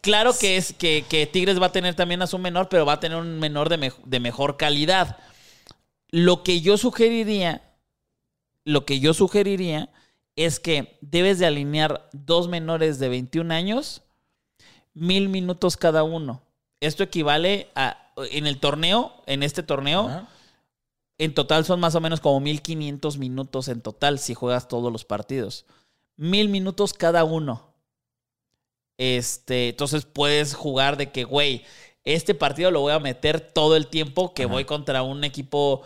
[0.00, 3.00] Claro que es que, Tigres va a tener también a su menor, pero va a
[3.00, 5.18] tener un menor de, mej- de mejor calidad.
[6.10, 7.62] Lo que yo sugeriría,
[8.64, 9.90] lo que yo sugeriría
[10.36, 14.02] es que debes de alinear dos menores de 21 años,
[14.94, 16.42] mil minutos cada uno.
[16.80, 20.26] Esto equivale a, en el torneo, en este torneo.
[21.18, 25.04] En total son más o menos como 1500 minutos en total si juegas todos los
[25.04, 25.64] partidos.
[26.16, 27.72] Mil minutos cada uno.
[28.98, 31.64] Este, entonces puedes jugar de que, güey,
[32.04, 34.52] este partido lo voy a meter todo el tiempo que Ajá.
[34.52, 35.82] voy contra un equipo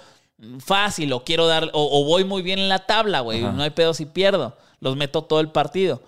[0.60, 3.40] fácil o quiero dar, o, o voy muy bien en la tabla, güey.
[3.40, 4.56] No hay pedo si pierdo.
[4.80, 6.02] Los meto todo el partido.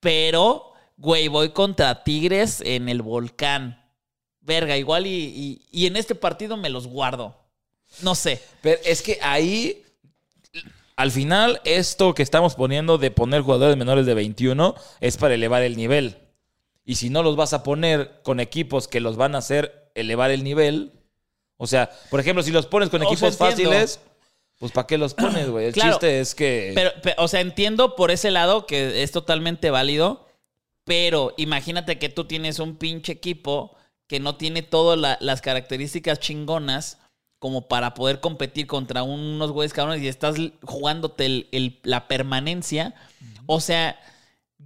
[0.00, 3.82] Pero, güey, voy contra Tigres en el volcán.
[4.40, 7.36] Verga, igual y, y- y en este partido me los guardo.
[8.00, 8.40] No sé.
[8.62, 9.82] Pero es que ahí,
[10.96, 15.62] al final, esto que estamos poniendo de poner jugadores menores de 21 es para elevar
[15.62, 16.16] el nivel.
[16.84, 20.30] Y si no los vas a poner con equipos que los van a hacer elevar
[20.30, 20.92] el nivel,
[21.56, 24.00] o sea, por ejemplo, si los pones con O sea, equipos fáciles,
[24.58, 25.66] pues ¿para qué los pones, güey?
[25.66, 25.92] El Claro.
[25.92, 26.72] chiste es que...
[26.74, 30.26] Pero, pe- o sea, entiendo por ese lado que es totalmente válido,
[30.84, 33.76] pero imagínate que tú tienes un pinche equipo
[34.08, 36.98] que no tiene todas la- las características chingonas
[37.42, 42.94] como para poder competir contra unos güeyes cabrones y estás jugándote el- el- la permanencia.
[43.46, 43.98] O sea,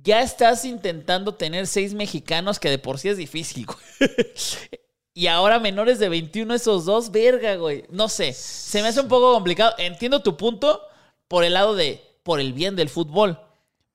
[0.02, 3.78] ya estás intentando tener seis mexicanos que de por sí es difícil, güey.
[5.14, 7.84] Y ahora menores de 21 esos dos, verga, güey.
[7.88, 9.72] No sé, se me hace un poco complicado.
[9.78, 10.82] Entiendo tu punto
[11.28, 13.40] por el lado de, por el bien del fútbol,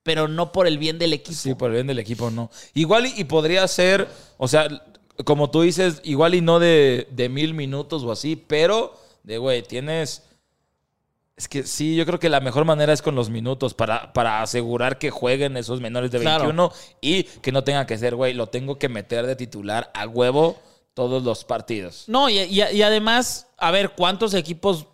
[0.01, 1.37] pero no por el bien del equipo.
[1.37, 2.49] Sí, por el bien del equipo no.
[2.73, 4.07] Igual y, y podría ser,
[4.39, 4.67] o sea,
[5.25, 9.61] como tú dices, igual y no de, de mil minutos o así, pero de, güey,
[9.63, 10.23] tienes...
[11.37, 14.41] Es que sí, yo creo que la mejor manera es con los minutos para, para
[14.43, 16.43] asegurar que jueguen esos menores de Claro.
[16.45, 16.71] 21
[17.01, 20.59] y que no tenga que ser, güey, lo tengo que meter de titular a huevo
[20.93, 22.03] todos los partidos.
[22.07, 24.85] No, y, y- y además, a ver, ¿cuántos equipos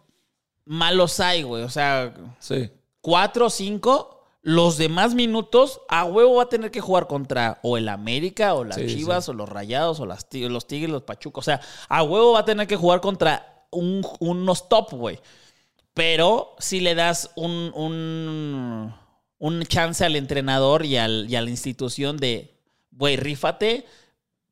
[0.63, 1.63] malos hay, güey?
[1.63, 2.69] O sea, Sí.
[3.01, 4.16] cuatro o cinco.
[4.49, 8.63] Los demás minutos, a huevo va a tener que jugar contra o el América, o
[8.63, 9.31] las Sí, Chivas, sí.
[9.31, 11.43] o los Rayados, o las los Tigres, los Pachucos.
[11.43, 15.19] O sea, a huevo va a tener que jugar contra un- unos top, güey.
[15.93, 18.95] Pero si le das un, un,
[19.39, 22.57] un chance al entrenador y, al- y a la institución de,
[22.91, 23.85] güey, rífate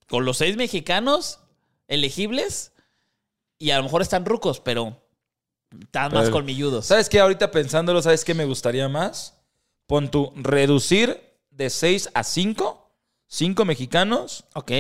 [0.10, 1.40] con los seis mexicanos
[1.88, 2.74] elegibles
[3.58, 5.02] y a lo mejor están rucos, pero
[5.80, 6.86] están más colmilludos.
[6.88, 7.22] ¿Sabes qué?
[7.22, 9.35] Ahorita pensándolo, ¿sabes qué me gustaría más?
[9.88, 11.22] Pon tu reducir
[11.52, 12.90] de 6 a 5,
[13.28, 14.72] 5 mexicanos Ok.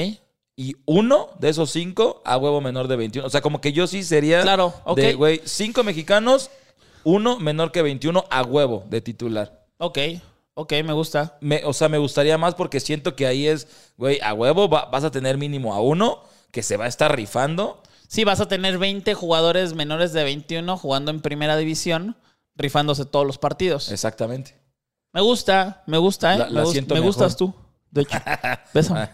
[0.55, 3.27] y uno de esos 5 a huevo menor de 21.
[3.27, 4.97] O sea, como que yo sí sería Claro, ok.
[4.97, 6.49] de, güey, 5 mexicanos,
[7.03, 9.65] uno menor que 21 a huevo de titular.
[9.77, 9.99] Ok.
[10.57, 11.37] Ok, me gusta.
[11.41, 14.85] Me- o sea, me gustaría más porque siento que ahí es, güey, a huevo va-
[14.85, 17.81] vas a tener mínimo a uno que se va a estar rifando.
[18.07, 22.15] Sí, vas a tener 20 jugadores menores de 21 jugando en primera división,
[22.55, 23.91] rifándose todos los partidos.
[23.91, 24.55] Exactamente.
[25.15, 26.37] Me gusta, me gusta, ¿eh?
[26.39, 27.13] La- me la siento me mejor.
[27.15, 27.53] gustas tú.
[27.89, 28.17] De hecho,
[28.73, 29.09] bésame.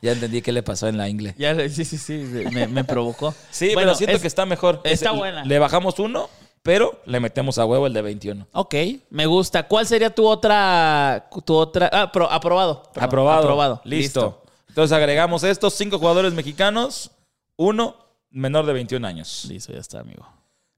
[0.00, 1.34] ya entendí qué le pasó en la ingle.
[1.36, 2.12] Ya, sí, sí, sí,
[2.52, 3.34] me, me provocó.
[3.50, 4.80] Sí, Bueno, pero siento es- que está mejor.
[4.84, 5.44] está buena.
[5.44, 6.30] Le bajamos uno,
[6.62, 8.46] pero le metemos a huevo el de 21.
[8.52, 8.74] Ok,
[9.10, 9.64] me gusta.
[9.66, 11.90] ¿Cuál sería tu otra, tu otra?
[11.92, 12.84] Ah, pro- aprobado.
[12.94, 13.40] Perdón, Aprobado.
[13.42, 13.80] Aprobado.
[13.84, 14.44] Listo.
[14.68, 17.10] Entonces agregamos estos cinco jugadores mexicanos,
[17.56, 17.96] uno
[18.30, 19.46] menor de 21 años.
[19.48, 20.24] Listo, ya está, amigo.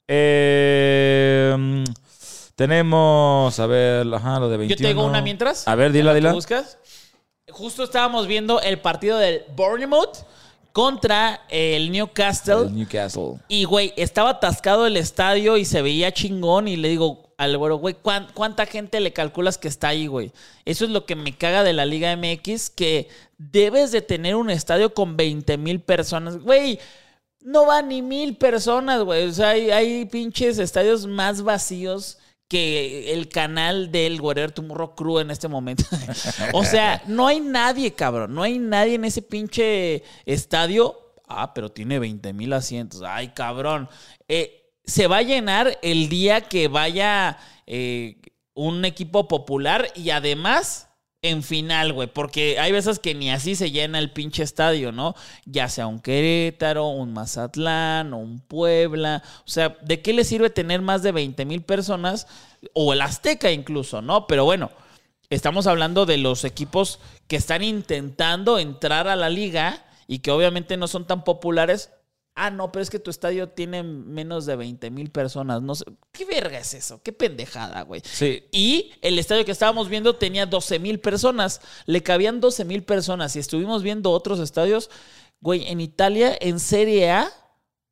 [0.08, 1.84] Eh,
[2.56, 4.68] tenemos, a ver, ajá, lo de 21.
[4.68, 5.66] Yo te digo una mientras.
[5.68, 6.32] A ver, dila, ¿La que dila.
[6.32, 6.78] buscas?
[7.50, 10.24] Justo estábamos viendo el partido del Bournemouth
[10.72, 12.62] contra el Newcastle.
[12.66, 13.34] El Newcastle.
[13.48, 16.68] Y, güey, estaba atascado el estadio y se veía chingón.
[16.68, 20.32] Y le digo al güero, güey, ¿cuán- ¿cuánta gente le calculas que está ahí, güey?
[20.64, 24.50] Eso es lo que me caga de la Liga MX, que debes de tener un
[24.50, 26.38] estadio con 20 mil personas.
[26.38, 26.78] Güey,
[27.40, 29.28] no va ni mil personas, güey.
[29.28, 35.18] O sea, hay, hay pinches estadios más vacíos que el canal del Guerrero Tumurro Crew
[35.20, 35.84] en este momento.
[36.52, 38.34] o sea, no hay nadie, cabrón.
[38.34, 41.00] No hay nadie en ese pinche estadio.
[41.26, 43.02] Ah, pero tiene 20 mil asientos.
[43.04, 43.88] Ay, cabrón.
[44.28, 48.20] Eh, se va a llenar el día que vaya eh,
[48.54, 50.88] un equipo popular y además
[51.24, 55.14] en final, güey, porque hay veces que ni así se llena el pinche estadio, ¿no?
[55.46, 59.22] Ya sea un Querétaro, un Mazatlán o un Puebla.
[59.38, 62.26] O sea, ¿de qué le sirve tener más de 20 mil personas?
[62.74, 64.26] O el Azteca incluso, ¿no?
[64.26, 64.70] Pero bueno,
[65.30, 70.76] estamos hablando de los equipos que están intentando entrar a la liga y que obviamente
[70.76, 71.90] no son tan populares.
[72.36, 75.62] Ah, no, pero es que tu estadio tiene menos de 20 mil personas.
[75.62, 75.84] No sé.
[76.10, 77.00] ¿Qué verga es eso?
[77.02, 78.02] ¿Qué pendejada, güey?
[78.04, 78.44] Sí.
[78.50, 81.60] Y el estadio que estábamos viendo tenía 12 mil personas.
[81.86, 83.36] Le cabían 12 mil personas.
[83.36, 84.90] Y estuvimos viendo otros estadios.
[85.40, 87.30] Güey, en Italia, en Serie A,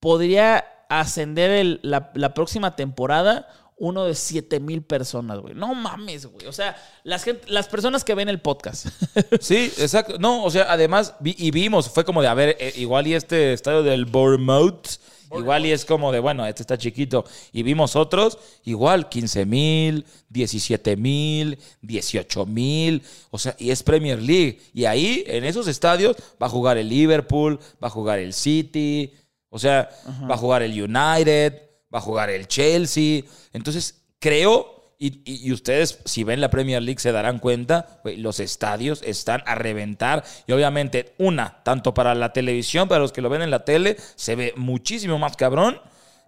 [0.01, 5.55] podría ascender el- la, la próxima temporada uno de 7 mil personas, güey.
[5.55, 6.47] No mames, güey.
[6.47, 8.87] O sea, las, gente- las personas que ven el podcast.
[9.41, 10.19] Sí, exacto.
[10.19, 13.15] No, o sea, además, vi- y vimos, fue como de, a ver, eh, igual y
[13.15, 14.87] este estadio del Bournemouth,
[15.35, 17.25] igual y es como de, bueno, este está chiquito.
[17.53, 24.21] Y vimos otros, igual, 15 mil, 17 mil, 18 mil, o sea, y es Premier
[24.21, 24.61] League.
[24.75, 29.13] Y ahí, en esos estadios, va a jugar el Liverpool, va a jugar el City,
[29.49, 29.89] o sea,
[30.31, 31.55] va a jugar el United,
[31.93, 33.23] va a jugar el Chelsea.
[33.53, 34.81] Entonces, creo...
[34.99, 39.43] Y, y- y ustedes, si ven la Premier League, se darán cuenta, los estadios están
[39.47, 40.23] a reventar.
[40.47, 43.97] Y obviamente, una, tanto para la televisión, para los que lo ven en la tele,
[44.15, 45.81] se ve muchísimo más cabrón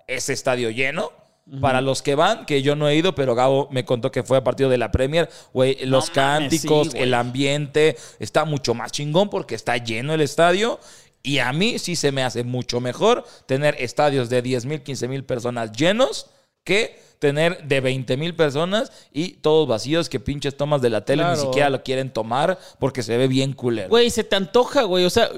[0.09, 1.12] ese estadio lleno.
[1.61, 4.38] Para los que van, que yo no he ido, pero Gabo me contó que fue
[4.38, 9.29] a partido de la Premier, güey, los cánticos, sí, el ambiente, está mucho más chingón
[9.29, 10.81] porque está lleno el estadio.
[11.24, 15.08] Y a mí sí se me hace mucho mejor tener estadios de 10 mil, 15
[15.08, 16.30] mil personas llenos
[16.64, 21.22] que tener de 20 mil personas y todos vacíos que pinches tomas de la tele
[21.22, 21.40] ni Claro.
[21.42, 23.88] siquiera lo quieren tomar porque se ve bien culero.
[23.88, 25.04] Güey, se te antoja, güey.
[25.06, 25.30] O sea,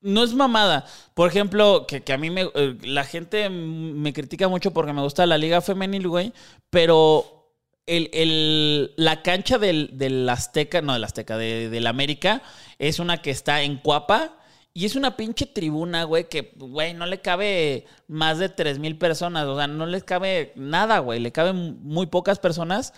[0.00, 0.86] no es mamada.
[1.12, 5.02] Por ejemplo, que, que a mí me, eh, la gente me critica mucho porque me
[5.02, 6.32] gusta la liga femenil, güey.
[6.70, 7.50] Pero
[7.86, 12.40] el, el- la cancha del, del Azteca, no del Azteca, de- del América,
[12.78, 14.38] es una que está en Cuapa.
[14.76, 18.98] Y es una pinche tribuna, güey, que, güey, no le cabe más de 3 mil
[18.98, 19.46] personas.
[19.46, 21.20] O sea, no les cabe nada, güey.
[21.20, 22.92] Le caben muy pocas personas.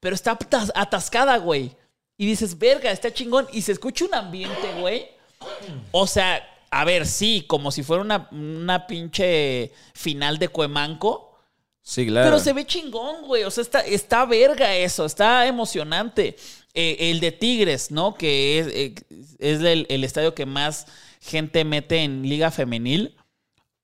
[0.00, 1.76] Pero está atas- atascada, güey.
[2.16, 3.46] Y dices, verga, está chingón.
[3.52, 5.06] Y se escucha un ambiente, güey.
[5.92, 11.38] O sea, a ver, sí, como si fuera una, una pinche final de Cuemanco.
[11.80, 12.26] sí, claro.
[12.28, 13.44] Pero se ve chingón, güey.
[13.44, 16.34] O sea, está, está verga eso, está emocionante.
[16.74, 18.14] Eh, el de Tigres, ¿no?
[18.14, 18.94] Que es, eh,
[19.38, 20.86] es el, el estadio que más
[21.20, 23.14] gente mete en Liga Femenil.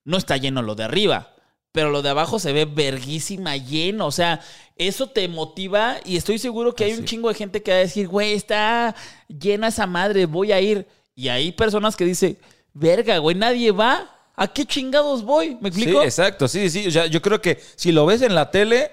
[0.05, 1.35] No está lleno lo de arriba.
[1.72, 4.07] Pero lo de abajo se ve verguísima lleno.
[4.07, 4.40] O sea,
[4.74, 5.98] eso te motiva.
[6.05, 8.96] Y estoy seguro que hay un chingo de gente que va a decir, güey, está
[9.29, 10.87] llena esa madre, voy a ir.
[11.14, 12.38] Y hay personas que dicen,
[12.72, 14.16] verga, güey, nadie va.
[14.35, 15.57] ¿A qué chingados voy?
[15.61, 16.03] ¿Me Sí, explico?
[16.03, 16.88] exacto, sí, sí.
[16.88, 18.90] O sea, yo creo que si lo ves en la tele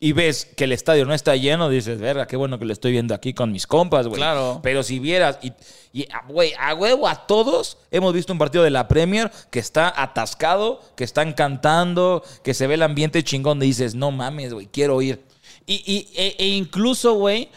[0.00, 2.92] y ves que el estadio no está lleno, dices, verga, qué bueno que lo estoy
[2.92, 4.18] viendo aquí con mis compas, güey.
[4.20, 4.60] Claro.
[4.62, 8.70] Pero si vieras, y, ah, güey, a huevo a todos, hemos visto un partido de
[8.70, 13.66] la Premier que está atascado, que están cantando, que se ve el ambiente chingón, y
[13.66, 15.20] dices, no mames, güey, quiero ir.
[15.66, 17.48] Y, y- e, e incluso, güey,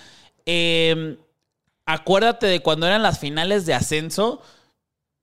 [0.47, 1.17] eh,
[1.85, 4.41] acuérdate de cuando eran las finales de ascenso,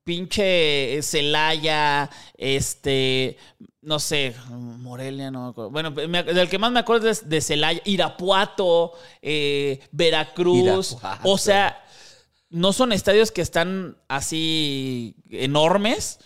[0.08, 3.36] pinche Celaya, este,
[3.82, 5.70] no sé, Morelia, no me acuerdo.
[5.70, 10.92] Bueno, me- del que más me acuerdo es de Celaya, Irapuato, eh, Veracruz.
[10.92, 11.28] Irapuato.
[11.30, 11.84] O sea,
[12.48, 16.20] no son estadios que están así enormes,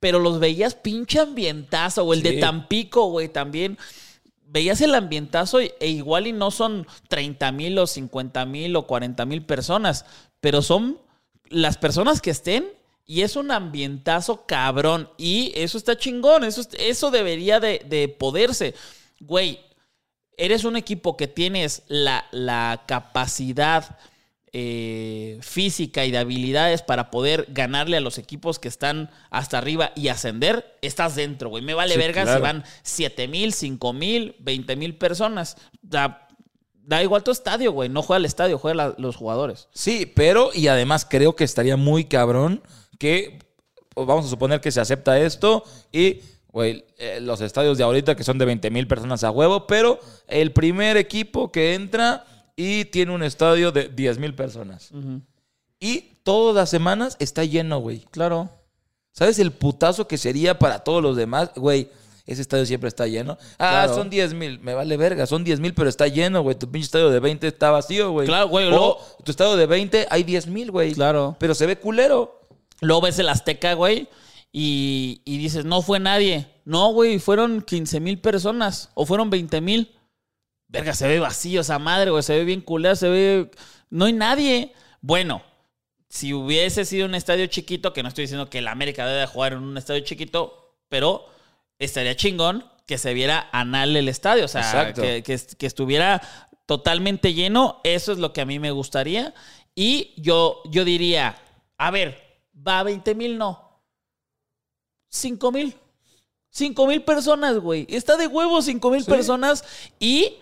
[0.00, 2.38] pero los veías pinche ambientazo, o el de.
[2.38, 3.78] Tampico, güey, también.
[4.44, 9.24] Veías el ambientazo e igual y no son 30 mil o 50 mil o 40
[9.24, 10.04] mil personas,
[10.40, 10.98] pero son
[11.48, 12.66] las personas que estén
[13.10, 15.10] y es un ambientazo cabrón.
[15.18, 18.74] Y eso está chingón, eso, eso debería de, de poderse.
[19.18, 19.58] Güey,
[20.36, 23.98] eres un equipo que tienes la, la capacidad
[24.52, 29.92] eh, física y de habilidades para poder ganarle a los equipos que están hasta arriba
[29.94, 31.62] y ascender, estás dentro, güey.
[31.64, 32.38] Me vale Sí, verga claro.
[32.38, 35.56] si van 7 mil, 5 mil, 20 mil personas.
[35.82, 36.28] Da,
[36.74, 37.88] da igual tu estadio, güey.
[37.88, 39.68] No juega el estadio, juega la- los jugadores.
[39.72, 42.62] Sí, pero y además creo que estaría muy cabrón
[43.00, 43.38] que
[43.94, 46.20] pues, vamos a suponer que se acepta esto y
[46.52, 49.98] güey, eh, los estadios de ahorita que son de 20 mil personas a huevo, pero
[50.28, 52.24] el primer equipo que entra
[52.56, 54.90] y tiene un estadio de 10 mil personas.
[55.78, 58.00] Y todas las semanas está lleno, güey.
[58.10, 58.50] Claro.
[59.12, 61.50] ¿Sabes el putazo que sería para todos los demás?
[61.56, 61.88] Güey,
[62.26, 63.38] ese estadio siempre está lleno.
[63.58, 63.94] Ah, Claro.
[63.94, 64.58] son 10 mil.
[64.60, 66.56] Me vale verga, son 10 mil, pero está lleno, güey.
[66.58, 68.26] Tu pinche estadio de 20 está vacío, güey.
[68.26, 70.92] Claro, güey, O luego- tu estadio de 20 hay 10 mil, güey.
[70.92, 71.36] Claro.
[71.38, 72.39] Pero se ve culero.
[72.80, 74.08] Luego ves el Azteca, güey,
[74.52, 76.48] y, y dices, no fue nadie.
[76.64, 79.96] No, güey, fueron 15 mil personas o fueron 20 mil.
[80.68, 83.50] Verga, se ve vacío esa madre, güey, se ve bien culera, se ve...
[83.90, 84.72] No hay nadie.
[85.00, 85.42] Bueno,
[86.08, 89.26] si hubiese sido un estadio chiquito, que no estoy diciendo que el América debe de
[89.26, 91.26] jugar en un estadio chiquito, pero
[91.78, 96.20] estaría chingón que se viera anal el estadio, o sea, que, que, que estuviera
[96.66, 99.34] totalmente lleno, eso es lo que a mí me gustaría.
[99.74, 101.36] Y yo, yo diría,
[101.78, 102.29] a ver,
[102.66, 103.68] va a 20 mil, no.
[105.08, 105.74] 5 mil.
[106.50, 107.86] 5 mil personas, güey.
[107.88, 109.10] Está de huevo 5 mil Sí.
[109.10, 109.64] personas.
[109.98, 110.34] Y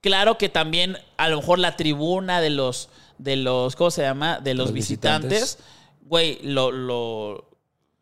[0.00, 4.40] claro que también a lo mejor la tribuna de los, de los, ¿cómo se llama?
[4.40, 5.30] De los, Los visitantes.
[5.30, 5.64] visitantes.
[6.02, 7.48] Güey, lo, lo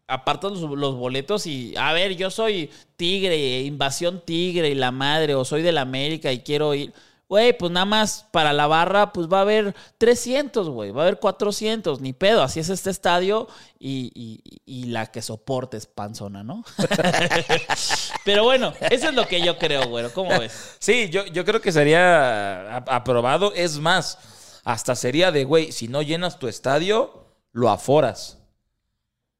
[0.08, 5.34] apartas los, los boletos y, a ver, yo soy Tigre, Invasión Tigre y la madre,
[5.34, 6.92] o soy del América y quiero ir.
[7.30, 11.04] Güey, pues nada más para la barra, pues va a haber 300, güey, va a
[11.06, 13.46] haber 400, ni pedo, así es este estadio
[13.78, 16.64] y, y- y la que soporte es panzona, ¿no?
[18.24, 20.76] Pero bueno, eso es lo que yo creo, güey, ¿cómo ves?
[20.80, 23.52] Sí, yo, yo creo que sería aprobado.
[23.54, 24.18] Es más,
[24.64, 28.38] hasta sería de, güey, si no llenas tu estadio, lo aforas.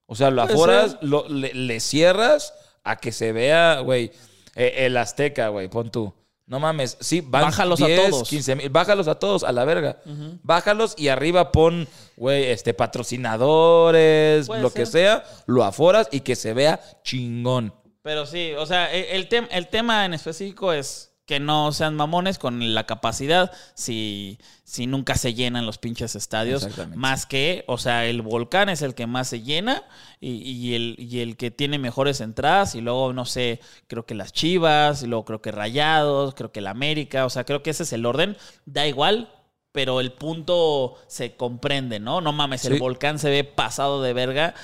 [0.07, 4.13] O sea, lo aforas, lo- le, le cierras a que se vea, güey,
[4.55, 6.15] eh, el Azteca, güey, pon tú.
[6.51, 8.29] No mames, sí, van Bájalos a 10, todos.
[8.29, 9.99] 15 mil, bájalos a todos, a la verga.
[10.43, 11.87] Bájalos y arriba pon,
[12.17, 17.73] güey, este, patrocinadores, Puede lo que sea, lo aforas y que se vea chingón.
[18.03, 21.95] Pero sí, o sea, e- el, tem- el tema en específico es que no sean
[21.95, 26.67] mamones con la capacidad si, si nunca se llenan los pinches estadios.
[26.97, 29.85] Más que, o sea, el volcán es el que más se llena
[30.19, 32.75] y, y el, y el que tiene mejores entradas.
[32.75, 36.59] Y luego, no sé, creo que las Chivas, y luego creo que Rayados, creo que
[36.59, 37.25] el América.
[37.27, 38.37] O sea, creo que ese es el orden.
[38.67, 39.33] Da igual.
[39.71, 42.21] Pero el punto se comprende, ¿no?
[42.21, 44.57] No mames, el volcán se ve pasado de verga,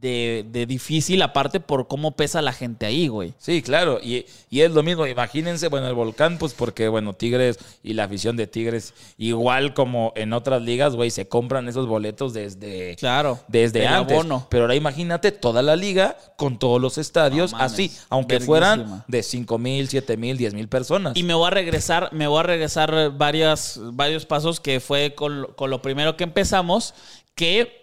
[0.00, 3.34] de, de difícil, aparte por cómo pesa la gente ahí, güey.
[3.38, 7.58] Sí, claro, y, y es lo mismo, imagínense, bueno, el volcán, pues porque, bueno, Tigres
[7.82, 12.32] y la afición de Tigres, igual como en otras ligas, güey, se compran esos boletos
[12.32, 13.40] desde, Claro.
[13.48, 14.16] desde antes.
[14.16, 14.46] abono.
[14.50, 18.46] Pero ahora imagínate toda la liga con todos los estadios No mames, así, aunque verguísima.
[18.56, 21.16] fueran de 5 mil, 7 mil, 10 mil personas.
[21.16, 25.46] Y me voy a regresar, me voy a regresar varias, varios pasos que fue con,
[25.56, 26.94] con lo primero que empezamos,
[27.34, 27.79] que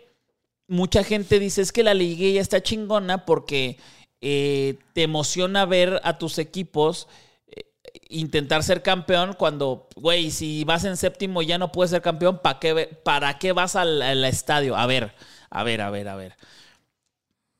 [0.67, 3.77] mucha gente dice es que la liguilla está chingona porque
[4.21, 7.07] eh, te emociona ver a tus equipos
[7.47, 7.63] eh,
[8.09, 12.59] intentar ser campeón cuando, güey, si vas en séptimo ya no puedes ser campeón, ¿para
[12.59, 14.75] qué, ¿para qué vas al, al estadio?
[14.75, 15.13] A ver,
[15.49, 16.35] a ver, a ver, a ver.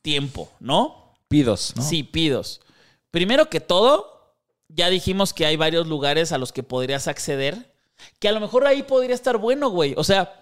[0.02, 1.13] Tiempo, ¿no?
[1.28, 1.84] Pidos, ¿no?
[1.84, 2.62] Sí, pidos.
[3.12, 4.36] Primero que todo,
[4.70, 7.74] ya dijimos que hay varios lugares a los que podrías acceder,
[8.20, 9.93] que a lo mejor ahí podría estar bueno, güey.
[9.97, 10.37] O sea,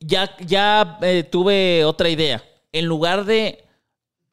[0.00, 2.42] ya, ya eh, tuve otra idea.
[2.72, 3.64] En lugar de,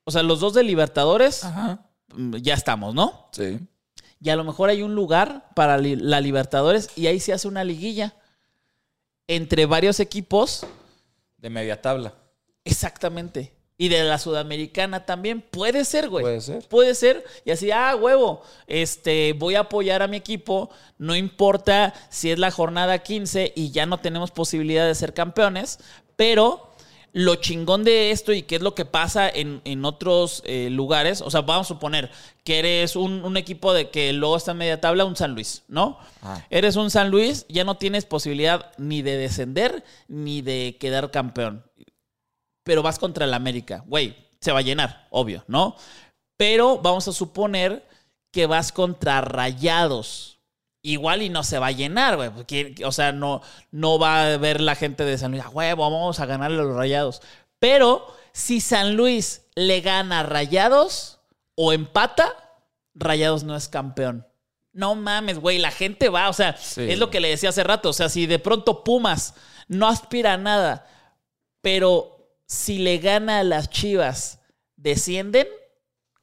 [0.04, 1.86] o sea, los dos de Libertadores, Ajá.
[2.16, 3.30] mm, ya estamos, ¿no?
[3.32, 3.60] Sí.
[4.20, 7.48] Y a lo mejor hay un lugar para li- la Libertadores y ahí se hace
[7.48, 8.14] una liguilla
[9.28, 10.66] entre varios equipos.
[11.38, 12.14] De media tabla.
[12.64, 13.52] Exactamente.
[13.82, 15.42] Y de la Sudamericana también.
[15.42, 16.22] Puede ser, güey.
[16.22, 16.68] Puede ser.
[16.68, 17.26] Puede ser.
[17.46, 20.70] Y así, ah, huevo, este, voy a apoyar a mi equipo.
[21.00, 25.80] No importa si es la jornada 15 y ya no tenemos posibilidad de ser campeones,
[26.16, 26.70] pero
[27.12, 31.22] lo chingón de esto y qué es lo que pasa en, en otros eh, lugares,
[31.22, 32.12] o sea, vamos a suponer
[32.44, 35.64] que eres un, un equipo de que luego está en media tabla, un San Luis,
[35.68, 35.98] ¿no?
[36.22, 36.46] Ah.
[36.52, 41.64] Eres un San Luis, ya no tienes posibilidad ni de descender ni de quedar campeón.
[42.64, 45.76] Pero vas contra el América, güey, se va a llenar, obvio, ¿no?
[46.38, 47.88] Pero vamos a suponer
[48.32, 50.39] que vas contra Rayados.
[50.84, 52.30] Igual y no se va a llenar, güey.
[52.32, 53.41] porque, O sea, no,
[53.72, 56.76] no va a ver la gente de San Luis, huevo, vamos a ganarle a los
[56.76, 57.22] Rayados.
[57.59, 61.20] Pero si San Luis le gana a Rayados
[61.55, 62.34] o empata,
[62.95, 64.26] Rayados no es campeón.
[64.74, 66.89] No mames, güey, la gente va, o sea, Sí.
[66.89, 69.36] es lo que le decía hace rato, o sea, si de pronto Pumas
[69.68, 70.88] no aspira a nada,
[71.62, 72.21] pero
[72.52, 74.39] si le gana a las Chivas,
[74.76, 75.47] descienden,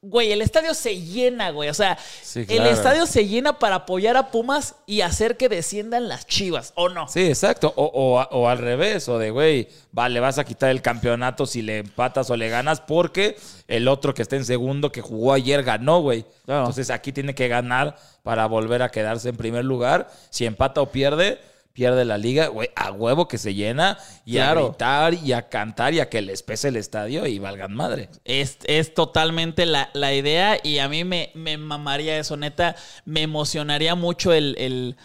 [0.01, 4.15] güey, el estadio se llena, güey, o sea, Sí, el estadio se llena para apoyar
[4.15, 7.07] a Pumas y hacer que desciendan las Chivas, ¿o no?
[7.07, 7.73] Sí, exacto.
[7.75, 11.63] O, o- o al revés, o de, güey, vale, vas a quitar el campeonato si
[11.63, 13.35] le empatas o le ganas porque
[13.67, 16.25] el otro que está en segundo que jugó ayer ganó, güey.
[16.45, 16.61] Claro.
[16.61, 20.09] Entonces aquí tiene que ganar para volver a quedarse en primer lugar.
[20.29, 21.39] Si empata o pierde,
[21.79, 24.59] pierde la liga, güey, a huevo que se llena y Claro.
[24.59, 28.09] a gritar y a cantar y a que les pese el estadio y valgan madre.
[28.25, 32.75] Es, es totalmente la, la idea y a mí me, me mamaría eso, neta.
[33.05, 34.97] Me emocionaría mucho el, el-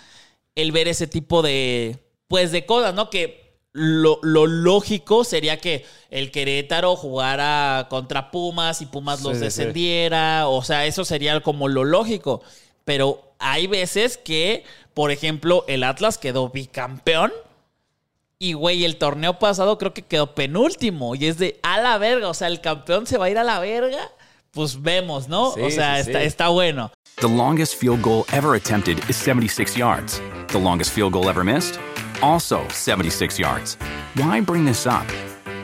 [0.56, 3.08] el ver ese tipo de, pues, de cosas, ¿no?
[3.08, 9.34] Que lo, lo lógico sería que el Querétaro jugara contra Pumas y Pumas los Sí,
[9.34, 9.44] sí, sí.
[9.44, 10.48] descendiera.
[10.48, 12.42] O sea, eso sería como lo lógico.
[12.84, 14.64] Pero hay veces que,
[14.94, 17.30] por ejemplo, el Atlas quedó bicampeón.
[18.38, 21.14] Y, güey, el torneo pasado creo que quedó penúltimo.
[21.14, 22.28] Y es de a la verga.
[22.28, 24.10] O sea, el campeón se va a ir a la verga.
[24.50, 25.52] Pues vemos, ¿no?
[25.52, 26.26] Sí, o sea, sí, está, sí.
[26.26, 26.90] está bueno.
[27.16, 30.20] The longest field goal ever attempted is 76 yards.
[30.48, 31.78] The longest field goal ever missed?
[32.22, 33.76] Also 76 yards.
[34.16, 35.06] Why bring this up?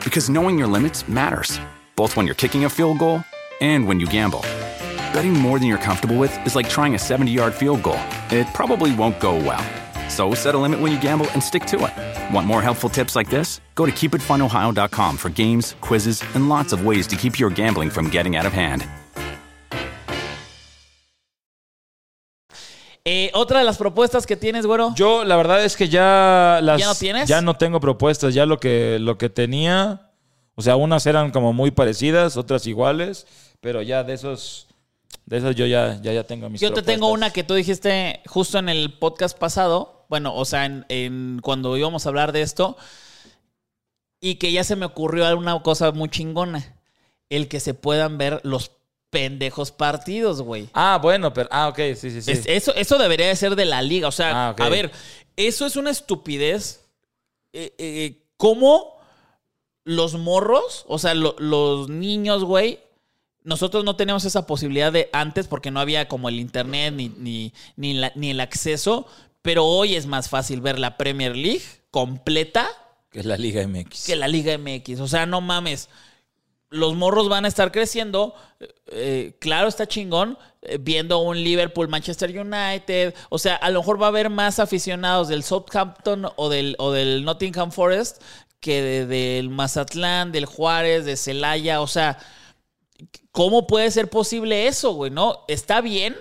[0.03, 1.59] Because knowing your limits matters,
[1.95, 3.23] both when you're kicking a field goal
[3.59, 4.43] and when you gamble.
[5.13, 7.99] Betting more than you're comfortable with is like trying a 70 yard field goal.
[8.29, 9.63] It probably won't go well.
[10.09, 12.33] So set a limit when you gamble and stick to it.
[12.33, 13.59] Want more helpful tips like this?
[13.75, 18.09] Go to keepitfunohio.com for games, quizzes, and lots of ways to keep your gambling from
[18.09, 18.85] getting out of hand.
[23.03, 24.93] Eh, otra de las propuestas que tienes, güero.
[24.95, 26.79] Yo, la verdad es que ya las.
[26.79, 27.27] ¿Ya no tienes?
[27.27, 28.33] Ya no tengo propuestas.
[28.35, 30.11] Ya lo que, lo que tenía.
[30.55, 33.25] O sea, unas eran como muy parecidas, otras iguales.
[33.59, 34.67] Pero ya de esos.
[35.31, 38.19] De esas yo ya, ya, ya tengo mis Yo te tengo una que tú dijiste
[38.27, 40.05] justo en el podcast pasado.
[40.09, 42.75] Bueno, o sea, en, en- cuando íbamos a hablar de esto.
[44.19, 46.75] Y que ya se me ocurrió una cosa muy chingona.
[47.29, 48.71] El que se puedan ver los
[49.09, 50.67] pendejos partidos, güey.
[50.73, 51.47] Ah, bueno, pero.
[51.51, 52.31] Ah, ok, sí, sí, sí.
[52.31, 54.09] Es- eso, eso debería de ser de la liga.
[54.09, 54.91] O sea, Ah, a ver,
[55.37, 56.89] eso es una estupidez.
[57.53, 58.99] Eh, eh, ¿Cómo
[59.85, 62.79] los morros, o sea, lo- los niños, güey,
[63.43, 67.53] nosotros no teníamos esa posibilidad de antes porque no había como el internet ni, ni,
[67.75, 69.07] ni, la- ni el acceso,
[69.41, 72.67] pero hoy es más fácil ver la Premier League completa
[73.11, 74.05] Que la Liga MX.
[74.05, 74.99] que la Liga MX.
[74.99, 75.89] O sea, no mames.
[76.69, 78.33] Los morros van a estar creciendo.
[78.87, 80.37] eh, claro, está chingón.
[80.61, 83.15] eh, viendo un Liverpool, Manchester United.
[83.29, 86.91] O sea, a lo mejor va a haber más aficionados del Southampton o del, o
[86.91, 88.21] del Nottingham Forest
[88.59, 91.81] que de- del Mazatlán, del Juárez, de Celaya.
[91.81, 92.19] O sea,
[93.31, 95.11] ¿cómo puede ser posible eso, güey?
[95.11, 95.43] ¿No?
[95.47, 96.15] Está bien,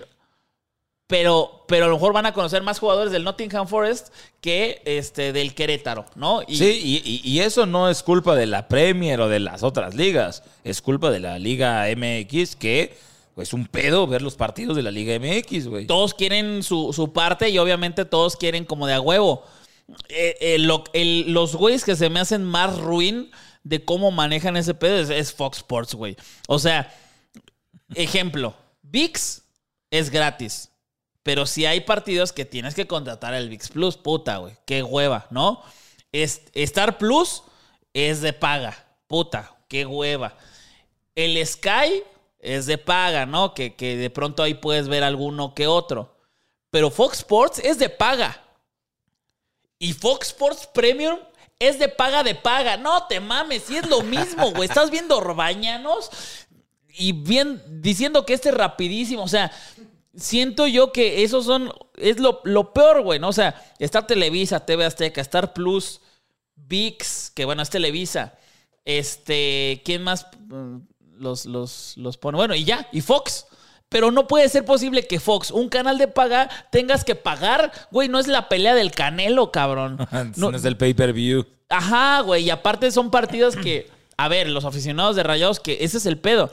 [1.07, 5.33] pero, pero a lo mejor van a conocer más jugadores del Nottingham Forest que este,
[5.33, 6.43] del Querétaro, ¿no?
[6.47, 9.65] Y- Sí, y, y- y eso no es culpa de la Premier o de las
[9.65, 10.45] otras ligas.
[10.63, 12.97] Es culpa de la Liga MX que
[13.35, 15.87] pues, es un pedo ver los partidos de la Liga MX, güey.
[15.87, 19.43] todos quieren su, su parte y obviamente todos quieren como de a huevo.
[20.09, 23.33] Eh, eh, lo- el- los güeyes que se me hacen más ruin
[23.63, 26.17] de cómo manejan ese pedo es, Fox Sports, güey.
[26.49, 26.95] O sea,
[27.95, 29.43] ejemplo, VIX
[29.91, 30.71] es gratis.
[31.23, 34.57] Pero si hay partidos que tienes que contratar el VIX Plus, puta, güey.
[34.65, 35.63] Qué hueva, ¿no?
[36.13, 37.43] Es- Star Plus
[37.93, 38.87] es de paga.
[39.07, 40.37] Puta, qué hueva.
[41.15, 42.03] El Sky
[42.39, 43.53] es de paga, ¿no?
[43.53, 46.17] Que, que de pronto ahí puedes ver alguno que otro.
[46.71, 48.43] Pero Fox Sports es de paga.
[49.79, 51.19] Y Fox Sports Premium
[51.61, 52.77] es de paga de paga.
[52.77, 54.69] No te mames, si es lo mismo, güey.
[54.69, 56.11] Estás viendo Orbañanos
[56.89, 59.23] y bien diciendo que este es rapidísimo.
[59.23, 59.53] O sea,
[60.17, 61.73] siento yo que esos son.
[61.97, 63.29] Es lo, lo peor, güey, ¿no?
[63.29, 66.01] O sea, está Televisa, TV Azteca, Star Plus,
[66.57, 68.35] VIX, que bueno, es Televisa.
[68.87, 70.79] Este, ¿quién más mm,
[71.19, 72.37] los, los, los pone?
[72.37, 73.47] Bueno, y ya, y Fox.
[73.91, 77.73] Pero no puede ser posible que Fox, un canal de paga, tengas que pagar.
[77.91, 79.99] Güey, no es la pelea del Canelo, cabrón.
[80.37, 81.45] no, es el pay-per-view.
[81.69, 82.45] Ajá, güey.
[82.45, 86.19] Y aparte son partidos que, a ver, los aficionados de Rayados, que ese es el
[86.19, 86.53] pedo.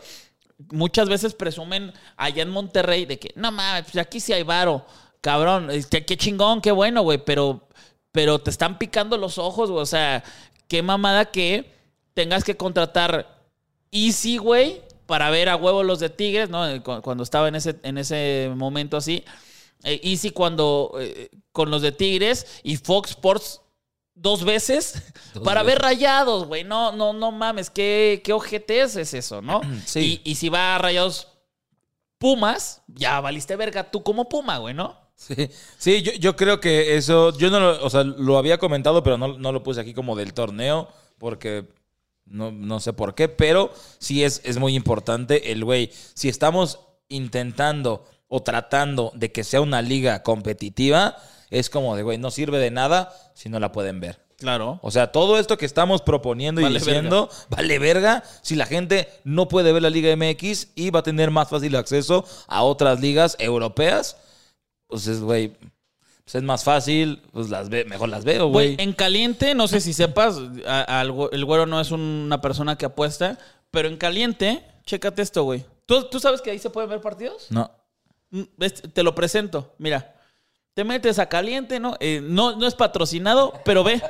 [0.71, 4.83] Muchas veces presumen allá en Monterrey de que, no mames, pues aquí sí hay varo.
[5.21, 7.19] Cabrón, qué, qué chingón, qué bueno, güey.
[7.23, 7.67] Pero,
[8.11, 9.83] pero te están picando los ojos, güey.
[9.83, 10.23] O sea,
[10.67, 11.71] qué mamada que
[12.15, 13.45] tengas que contratar
[13.91, 16.68] Easy, güey para ver a huevo los de Tigres, ¿no?
[16.70, 19.24] Eh, cuando estaba en ese, en ese momento así.
[19.84, 23.62] Eh, Easy cuando eh, con los de Tigres y Fox Sports
[24.14, 25.01] dos veces
[25.43, 26.64] para ver rayados, güey.
[26.64, 29.62] No, no, no mames, qué, qué ojetes es eso, ¿no?
[29.86, 30.22] Sí.
[30.24, 31.30] Y, si va a rayados
[32.20, 34.99] Pumas, ya valiste verga tú como Puma, güey, ¿no?
[35.16, 39.03] Sí, sí yo, yo, creo que eso, yo no lo, o sea, lo había comentado,
[39.03, 41.66] pero no, no lo puse aquí como del torneo, porque
[42.30, 45.91] no, sé por qué, pero sí es, es muy importante el güey.
[46.13, 51.17] Si estamos intentando o tratando de que sea una liga competitiva,
[51.49, 54.19] es como de, güey, no sirve de nada si no la pueden ver.
[54.38, 54.80] Claro.
[54.84, 59.47] O sea, todo esto que estamos proponiendo y diciendo, vale verga si la gente no
[59.47, 63.36] puede ver la Liga MX y va a tener más fácil acceso a otras ligas
[63.39, 64.17] europeas.
[64.88, 65.53] Pues es, güey,
[66.28, 68.75] pues es más fácil, pues las ve, mejor las veo, güey.
[68.80, 73.39] En caliente, no sé si sepas, el güero no es una persona que apuesta,
[73.71, 75.63] pero en caliente, chécate esto, güey.
[75.86, 77.47] ¿Tú, sabes que ahí se pueden ver partidos?
[77.49, 77.71] No.
[78.32, 78.41] Mm,
[78.91, 80.15] te lo presento, mira.
[80.73, 81.95] Te metes a caliente, ¿no?
[82.01, 84.01] Eh, no, no es patrocinado, pero ve.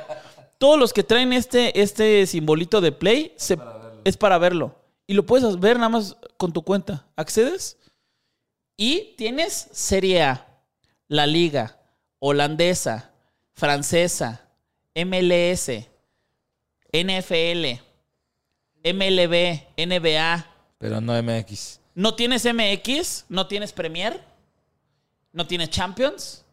[0.58, 3.36] Todos los que traen este, este simbolito de play
[4.04, 4.74] es para verlo.
[5.06, 7.06] Y lo puedes ver nada más con tu cuenta.
[7.14, 7.78] Accedes
[8.76, 10.48] y tienes Serie A,
[11.06, 11.77] la Liga,
[12.18, 13.10] holandesa,
[13.52, 14.48] francesa,
[14.94, 15.70] MLS,
[16.92, 17.80] NFL,
[18.84, 20.46] MLB, NBA.
[20.78, 21.80] Pero no MX.
[21.94, 23.24] ¿No tienes MX?
[23.28, 24.22] ¿No tienes Premier?
[25.32, 26.44] ¿No tienes Champions?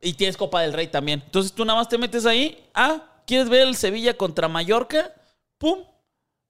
[0.00, 1.22] Y tienes Copa del Rey también.
[1.24, 2.64] Entonces tú nada más te metes ahí.
[2.74, 5.14] Ah, ¿quieres ver el Sevilla contra Mallorca?
[5.58, 5.84] ¡Pum!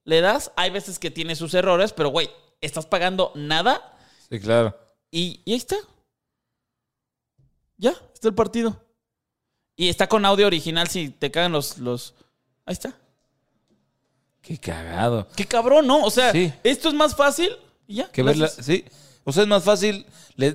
[0.05, 0.51] Le das.
[0.57, 2.31] Hay veces que tiene sus errores, pero güey,
[2.61, 3.97] estás pagando nada.
[4.29, 4.77] Sí, claro.
[5.11, 5.77] Y, y ahí está.
[7.79, 8.83] Ya, está el partido.
[9.77, 12.15] Y está con audio original si te cagan los, los...
[12.65, 12.95] Ahí está.
[14.41, 15.27] Qué cagado.
[15.37, 16.05] Qué cabrón, ¿no?
[16.05, 17.51] O sea, esto es más fácil
[17.87, 18.11] y ya.
[18.11, 18.85] Que verla, sí.
[19.25, 20.07] O sea, es más fácil,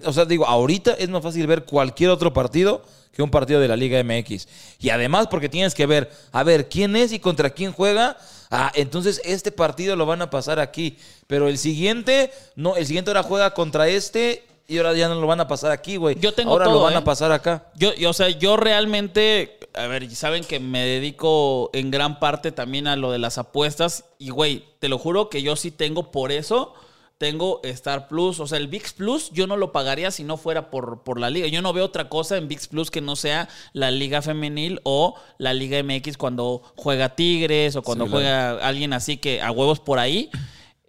[0.05, 3.67] o sea, digo, ahorita es más fácil ver cualquier otro partido que un partido de
[3.67, 4.47] la Liga MX.
[4.79, 8.17] Y además porque tienes que ver, a ver, quién es y contra quién juega.
[8.49, 10.97] Ah, entonces este partido lo van a pasar aquí.
[11.27, 15.27] Pero el siguiente, no, el siguiente ahora juega contra este y ahora ya no lo
[15.27, 16.17] van a pasar aquí, güey.
[16.17, 17.01] Yo tengo Ahora lo van a ¿eh?
[17.01, 17.65] pasar acá.
[17.75, 22.87] Yo, o sea, yo realmente, a ver, saben que me dedico en gran parte también
[22.87, 24.05] a lo de las apuestas.
[24.17, 26.73] Y, güey, te lo juro que yo sí tengo por eso
[27.17, 28.39] tengo Star Plus.
[28.39, 31.29] O sea, el VIX Plus yo no lo pagaría si no fuera por, por la
[31.29, 31.45] liga.
[31.45, 35.13] Yo no veo otra cosa en VIX Plus que no sea la liga femenil o
[35.37, 39.99] la liga MX cuando juega Tigres o cuando juega alguien así que a huevos por
[39.99, 40.31] ahí.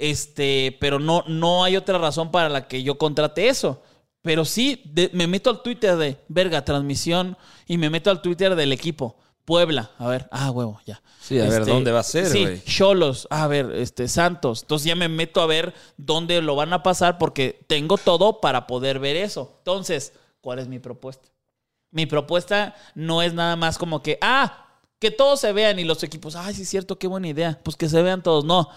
[0.02, 3.84] Este, pero no, no hay otra razón para la que yo contrate eso.
[4.20, 4.82] Pero sí,
[5.12, 7.38] me meto al Twitter de verga, transmisión,
[7.68, 9.16] y me meto al Twitter del equipo.
[9.44, 11.00] Puebla, a ver, ah, huevo, ya.
[11.20, 14.62] Sí, a ver, este, ¿dónde va a ser, Sí, Cholos, a ver, este, Santos.
[14.62, 18.66] Entonces ya me meto a ver dónde lo van a pasar porque tengo todo para
[18.66, 19.54] poder ver eso.
[19.58, 21.28] Entonces, ¿cuál es mi propuesta?
[21.92, 24.66] Mi propuesta no es nada más como que, ah,
[24.98, 27.60] que todos se vean y los equipos, ay, sí es cierto, qué buena idea.
[27.62, 28.44] Pues que se vean todos.
[28.44, 28.68] No,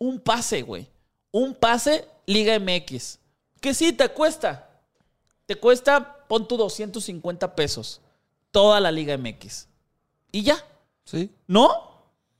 [0.00, 0.88] un pase, güey.
[1.30, 3.18] Un pase Liga MX.
[3.60, 4.68] Que sí, te cuesta.
[5.46, 8.00] Te cuesta, pon tu 250 pesos.
[8.50, 9.68] Toda la Liga MX.
[10.32, 10.56] Y ya.
[11.04, 11.30] Sí.
[11.46, 11.90] ¿No?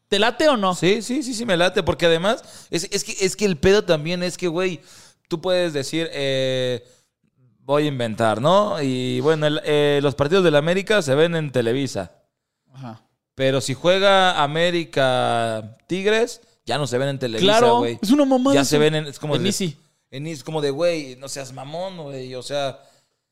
[0.09, 0.75] ¿Te late o no?
[0.75, 1.83] Sí, sí, sí, sí, me late.
[1.83, 4.81] Porque además, es, que, es que el pedo también es que, güey,
[5.29, 6.85] tú puedes decir, eh,
[7.61, 8.83] voy a inventar, ¿no?
[8.83, 12.13] Y bueno, eh, los partidos del América se ven en Televisa.
[12.73, 13.03] Ajá.
[13.35, 17.99] Pero si juega América Tigres, ya no se ven en Televisa, güey.
[18.01, 18.55] es una mamada.
[18.55, 19.07] Ya se ven en...
[19.07, 19.77] Es como en Easy.
[20.11, 22.35] En Easy, como de, güey, no seas mamón, güey.
[22.35, 22.81] O sea,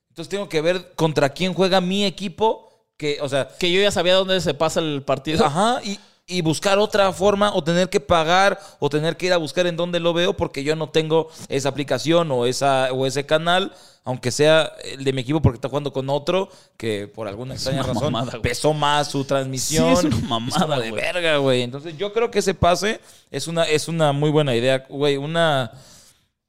[0.08, 2.86] entonces tengo que ver contra quién juega mi equipo.
[2.96, 3.48] Que, o sea...
[3.58, 5.44] Que yo ya sabía dónde se pasa el partido.
[5.44, 5.98] Ajá, y,
[6.30, 9.76] y buscar otra forma o tener que pagar o tener que ir a buscar en
[9.76, 13.72] dónde lo veo porque yo no tengo esa aplicación o, esa, o ese canal,
[14.04, 17.82] aunque sea el de mi equipo porque está jugando con otro que por alguna extraña
[17.82, 19.96] razón pesó más su transmisión.
[19.96, 21.62] Sí, es una mamada de verga, güey.
[21.62, 23.00] Entonces yo creo que ese pase
[23.30, 25.16] es una, es una muy buena idea, güey.
[25.16, 25.72] Una,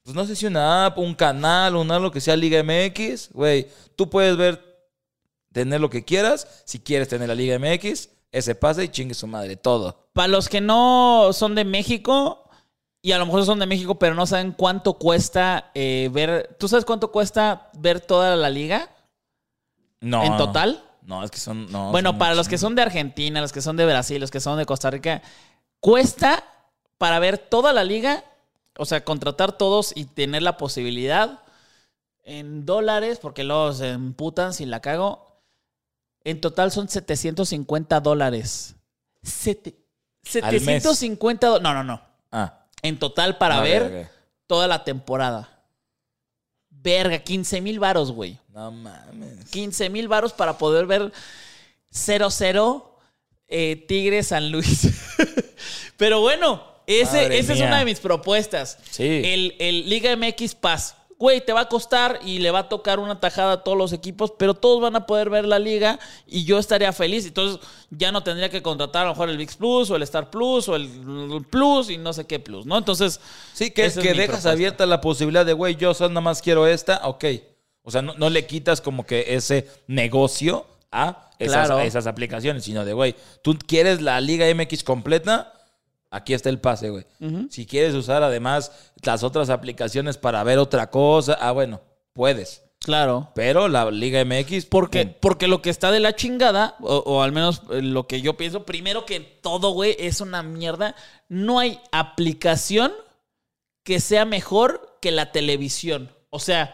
[0.03, 3.65] pues no sé si una app, un canal, un algo que sea Liga MX, güey.
[3.95, 4.61] Tú puedes ver,
[5.53, 9.27] tener lo que quieras, si quieres tener la Liga MX ese pase y chingue su
[9.27, 10.09] madre, todo.
[10.13, 12.49] Para los que no son de México,
[13.01, 16.55] y a lo mejor son de México, pero no saben cuánto cuesta eh, ver.
[16.59, 18.89] ¿Tú sabes cuánto cuesta ver toda la liga?
[20.01, 20.23] No.
[20.23, 20.83] ¿En total?
[21.01, 21.71] No, es que son.
[21.71, 24.31] no, bueno, son para los que son de Argentina, los que son de Brasil, los
[24.31, 25.21] que son de Costa Rica,
[25.79, 26.43] cuesta
[26.97, 28.25] para ver toda la liga,
[28.77, 31.39] o sea, contratar todos y tener la posibilidad
[32.23, 35.28] en dólares, porque luego se emputan si la cago.
[36.29, 38.75] En total son 750 dólares.
[39.23, 39.75] Sete-
[40.41, 40.63] Al mes.
[40.83, 41.63] 750 dólares.
[41.63, 42.01] No, no, no.
[42.31, 42.65] Ah.
[42.81, 44.09] En total para ver
[44.47, 45.49] toda la temporada.
[46.69, 48.37] Verga, 15 mil varos, güey.
[48.53, 49.45] No mames.
[49.49, 51.11] 15 mil varos para poder ver
[51.91, 52.83] 0-0
[53.47, 54.87] eh, Tigre San Luis.
[55.97, 58.77] Pero bueno, ese, esa es una de mis propuestas.
[58.91, 59.21] Sí.
[59.25, 60.95] El, el Liga MX Pass.
[61.19, 63.91] Güey, te va a costar y le va a tocar una tajada a todos los
[63.91, 67.25] equipos, pero todos van a poder ver la liga y yo estaría feliz.
[67.25, 67.59] Entonces
[67.89, 70.69] ya no tendría que contratar a lo mejor el VIX Plus o el Star Plus
[70.69, 72.77] o el Plus y no sé qué Plus, ¿no?
[72.77, 73.19] Entonces,
[73.53, 74.51] Sí, que, que dejas propuesta.
[74.51, 77.25] abierta la posibilidad de, güey, yo solo nada más quiero esta, ok.
[77.83, 81.81] O sea, no, no le quitas como que ese negocio a esas, Claro.
[81.81, 85.51] a esas aplicaciones, sino de, güey, tú quieres la Liga MX completa,
[86.11, 87.05] aquí está el pase, güey.
[87.49, 88.71] Si quieres usar además
[89.03, 91.81] las otras aplicaciones para ver otra cosa, ah, bueno,
[92.13, 92.63] puedes.
[92.79, 93.31] claro.
[93.35, 95.15] Pero la Liga MX, Porque, pum.
[95.21, 98.35] porque lo que está de la chingada, o, o al menos eh, lo que yo
[98.37, 100.95] pienso, primero que todo, güey, es una mierda.
[101.27, 102.91] No hay aplicación
[103.83, 106.11] que sea mejor que la televisión.
[106.29, 106.73] O sea,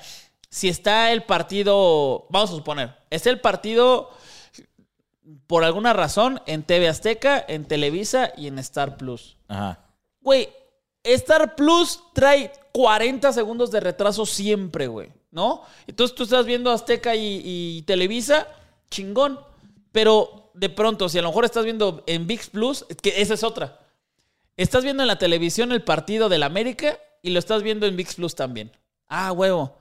[0.49, 4.09] si está el partido, vamos a suponer, está el partido
[5.47, 9.38] por alguna razón en TV Azteca, en Televisa y en Star Plus.
[9.47, 9.80] Ajá.
[10.21, 10.49] Güey,
[11.03, 15.61] Star Plus trae 40 segundos de retraso siempre, güey, ¿no?
[15.88, 18.47] Entonces tú estás viendo Azteca y, y Televisa,
[18.89, 19.39] chingón.
[19.91, 23.43] Pero de pronto, si a lo mejor estás viendo en VIX Plus, que esa es
[23.43, 23.80] otra.
[24.57, 28.15] Estás viendo en la televisión el partido del América y lo estás viendo en VIX
[28.15, 28.71] Plus también.
[29.07, 29.78] Ah, huevo.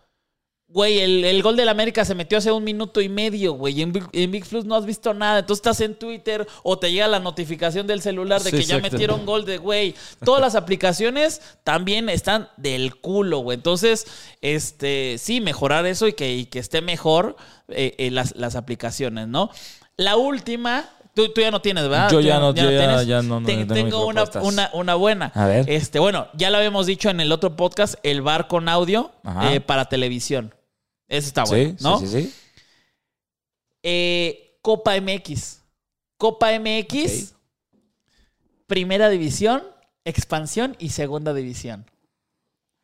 [0.66, 3.78] Güey, el, el gol del América se metió hace un minuto y medio, güey.
[3.78, 5.40] y En, Big- en Big Plus no has visto nada.
[5.40, 8.78] Entonces estás en Twitter o te llega la notificación del celular de Sí, que ya
[8.78, 9.94] metieron gol de güey.
[10.24, 13.56] Todas las aplicaciones también están del culo, güey.
[13.56, 14.06] Entonces,
[14.40, 17.36] este, sí, mejorar eso y que, y que esté mejor
[17.68, 19.50] eh, eh, las, las aplicaciones, ¿no?
[19.96, 22.10] La última, tú, tú ya no tienes, ¿verdad?
[22.10, 22.70] Yo ya no- yo
[23.04, 25.32] ya- no- no Ten- tengo una, una, una buena.
[25.34, 25.68] A ver.
[25.70, 29.12] Este, bueno, ya lo habíamos dicho en el otro podcast, el bar con audio
[29.42, 30.54] eh, para televisión.
[31.08, 31.98] Eso está bueno, sí, ¿no?
[32.00, 32.34] sí, sí, sí.
[33.82, 35.60] Eh, Copa MX.
[36.16, 37.34] Copa MX,
[38.66, 39.62] primera división,
[40.04, 41.84] expansión y segunda división.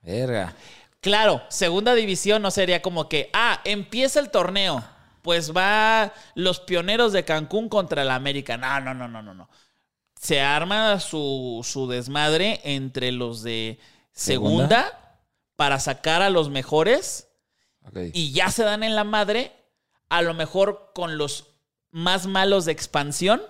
[0.03, 0.55] Verga.
[1.01, 4.85] Claro, segunda división no sería como que, ah, empieza el torneo.
[5.23, 8.57] Pues va los pioneros de Cancún contra el América.
[8.57, 9.49] No, no, no, no, no, no.
[10.21, 13.79] Se arma su, su desmadre entre los de
[14.13, 15.19] segunda, ¿Segunda?
[15.57, 17.29] para sacar a los mejores
[18.13, 19.53] y ya se dan en la madre,
[20.09, 21.47] a lo mejor con los
[21.91, 23.41] más malos de expansión.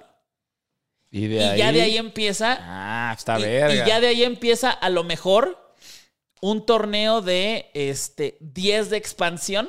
[1.10, 3.74] Y, Y de ahí, ya de ahí empieza Ah, está y, verga.
[3.84, 5.74] y ya de ahí empieza a lo mejor
[6.40, 9.68] un torneo de este 10 de expansión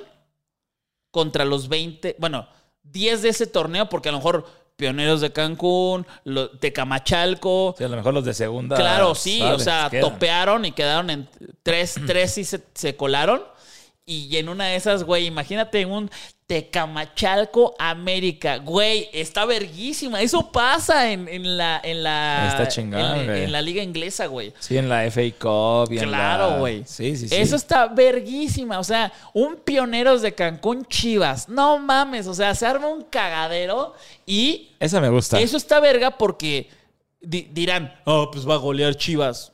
[1.12, 2.48] contra los 20, bueno,
[2.84, 4.46] 10 de ese torneo porque a lo mejor
[4.76, 8.76] Pioneros de Cancún, lo- Tecamachalco, Sí, a lo mejor los de segunda.
[8.76, 10.10] claro, sí, o sea, Quedan.
[10.12, 11.30] topearon y quedaron en
[11.64, 13.44] 3, 3 y se, se colaron.
[14.12, 16.10] Y en una de esas, güey, imagínate un
[16.48, 18.58] Tecamachalco América.
[18.58, 20.22] Güey, está verguísima.
[20.22, 22.48] Eso pasa en, en la, en la.
[22.50, 23.44] Está chingón, en, güey.
[23.44, 24.54] en la liga inglesa, güey.
[24.60, 26.84] Sí, en la FA Cup y en la- Claro, güey.
[26.86, 27.36] Sí, sí, sí.
[27.36, 28.80] Eso está verguísima.
[28.80, 31.48] O sea, un pioneros de Cancún Chivas.
[31.48, 32.28] No mames.
[32.28, 33.94] O sea, se arma un cagadero
[34.26, 35.40] y Esa me gusta.
[35.40, 36.70] eso está verga porque
[37.22, 39.54] di- dirán, oh, pues va a golear Chivas.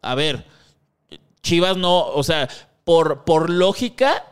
[0.00, 0.44] A ver,
[1.42, 2.48] Chivas no, o sea,
[2.88, 4.24] por, por lógica,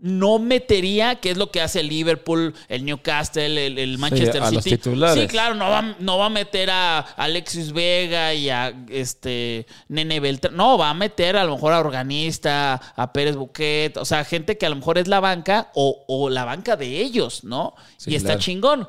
[0.00, 4.46] no metería, que es lo que hace el Liverpool, el Newcastle, el, el Manchester a
[4.46, 4.54] City.
[4.56, 5.22] los titulares.
[5.22, 10.18] Sí, claro, no va, no va a meter a Alexis Vega y a este Nene
[10.18, 10.56] Beltrán.
[10.56, 14.58] No, va a meter a lo mejor a Organista, a Pérez Buquet, o sea, gente
[14.58, 17.76] que a lo mejor es la banca o, o la banca de ellos, ¿no?
[17.98, 18.40] Sí, y está claro.
[18.40, 18.88] chingón.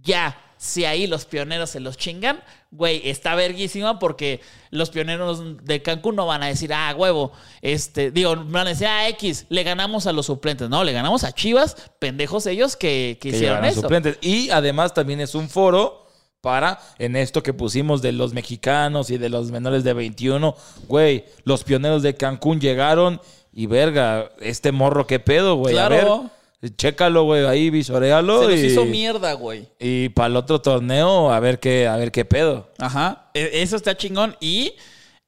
[0.00, 2.40] Ya, si ahí los pioneros se los chingan,
[2.74, 8.10] güey, está verguísima porque los pioneros de Cancún no van a decir, ah, huevo, este,
[8.10, 10.68] digo, van a decir, ah, X, le ganamos a los suplentes.
[10.68, 13.80] No, le ganamos a Chivas, pendejos ellos que, que que hicieron a eso.
[13.82, 14.18] suplentes.
[14.20, 16.06] Y además también es un foro
[16.40, 20.54] para, en esto que pusimos de los mexicanos y de los menores de 21,
[20.88, 23.20] güey, los pioneros de Cancún llegaron
[23.52, 25.78] y verga, este morro, ¿qué pedo, güey?
[25.78, 26.20] A Claro.
[26.22, 26.30] ver,
[26.76, 28.42] chécalo, güey, ahí visorealo.
[28.42, 29.68] Se los y, hizo mierda, güey.
[29.78, 32.70] Y para el otro torneo, a ver qué, a ver qué pedo.
[32.78, 33.30] Ajá.
[33.34, 34.36] E- Eso está chingón.
[34.40, 34.74] Y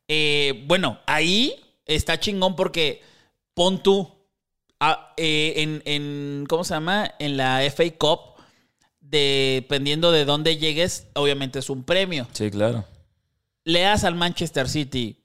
[0.09, 3.03] eh, bueno, ahí está chingón porque
[3.55, 4.09] pon tú
[4.81, 7.15] ah, eh, en, en, ¿cómo se llama?
[7.19, 8.21] En la FA Cup,
[9.01, 12.27] dependiendo de dónde llegues, obviamente es un premio.
[12.33, 12.85] Sí, claro.
[13.65, 15.23] Le das al Manchester City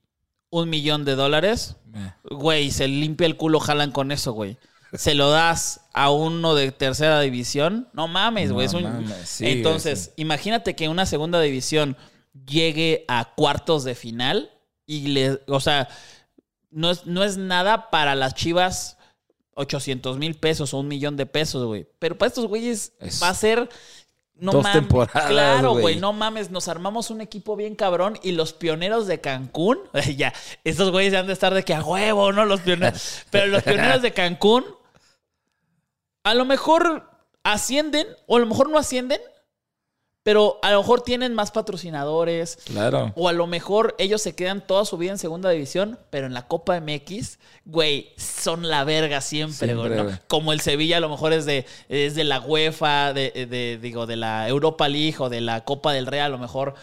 [0.49, 2.11] un millón de dólares, Eh.
[2.29, 4.57] güey, se limpia el culo, jalan con eso, güey.
[4.93, 8.67] Se lo das a uno de tercera división, no mames, güey.
[8.67, 11.95] No un- sí, Entonces, imagínate que una segunda división
[12.45, 14.51] llegue a cuartos de final
[14.85, 15.87] y le, o sea,
[16.69, 18.97] no es, no es nada para las chivas
[19.55, 21.87] 800 mil pesos o un millón de pesos, güey.
[21.99, 23.69] Pero para estos güeyes Es va a ser...
[24.33, 24.79] No dos mames.
[24.81, 25.81] temporadas, Claro, güey.
[25.83, 25.95] güey.
[25.99, 26.49] No mames.
[26.49, 29.77] Nos armamos un equipo bien cabrón y los pioneros de Cancún,
[30.17, 30.33] ya,
[30.63, 32.43] estos güeyes ya han de estar de que a huevo, ¿no?
[32.45, 33.19] Los pioneros.
[33.29, 34.65] Pero los pioneros de Cancún,
[36.23, 37.09] a lo mejor
[37.43, 39.19] ascienden o a lo mejor no ascienden,
[40.23, 42.59] pero a lo mejor tienen más patrocinadores.
[42.65, 43.11] Claro.
[43.15, 46.35] O a lo mejor ellos se quedan toda su vida en segunda división, pero en
[46.35, 49.91] la Copa MX, güey, son la verga siempre, güey.
[50.27, 54.05] Como el Sevilla a lo mejor es de, es de la UEFA, de, de- digo,
[54.05, 56.75] de la Europa League o de la Copa del Rey, a lo mejor.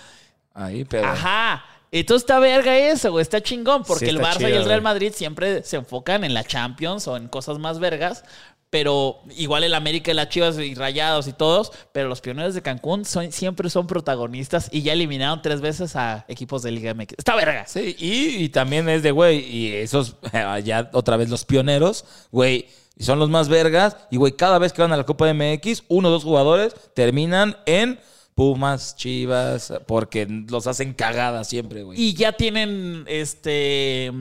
[0.52, 1.06] Ahí, pero.
[1.06, 1.64] Ajá.
[1.92, 4.82] Entonces está verga eso, güey, está chingón, porque Sí, el Barça chido, y el Real.
[4.82, 8.24] Madrid siempre se enfocan en la Champions o en cosas más vergas.
[8.70, 12.60] Pero igual el América y las Chivas y Rayados y todos, pero los pioneros de
[12.60, 17.14] Cancún son, siempre son protagonistas y ya eliminaron tres veces a equipos de Liga MX.
[17.16, 17.66] Está verga.
[17.66, 20.16] Sí, y, y también es de, güey, y esos,
[20.64, 22.66] ya otra vez los pioneros, güey,
[22.98, 26.08] son los más vergas, y güey, cada vez que van a la Copa MX, uno
[26.08, 27.98] o dos jugadores terminan en
[28.34, 32.00] Pumas, Chivas, porque los hacen cagadas siempre, güey.
[32.00, 34.12] Y ya tienen, este,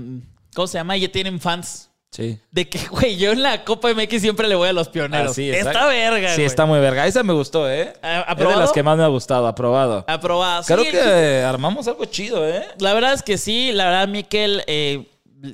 [0.55, 0.97] ¿cómo se llama?
[0.97, 1.86] Ya tienen fans.
[2.11, 2.39] Sí.
[2.51, 5.31] De que, güey, yo en la Copa MX siempre le voy a los pioneros.
[5.31, 6.45] Así, está verga, Sí, güey.
[6.45, 7.05] está muy verga.
[7.05, 7.93] Esa me gustó, ¿eh?
[8.01, 8.59] ¿A- Es de aprobado?
[8.61, 10.03] las que más me ha gustado, aprobado.
[10.07, 10.63] Aprobado.
[10.65, 12.65] Creo Sí, que armamos algo chido, ¿eh?
[12.79, 15.05] La verdad es que sí, la verdad, Miquel, eh,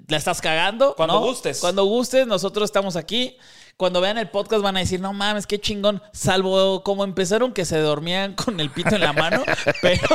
[0.08, 0.94] la estás cagando.
[0.96, 1.22] Cuando ¿no?
[1.26, 1.60] gustes.
[1.60, 3.36] Cuando gustes, nosotros estamos aquí.
[3.76, 6.02] Cuando vean el podcast van a decir, no mames, qué chingón.
[6.12, 9.44] Salvo como empezaron que se dormían con el pito en la mano.
[9.82, 10.08] pero,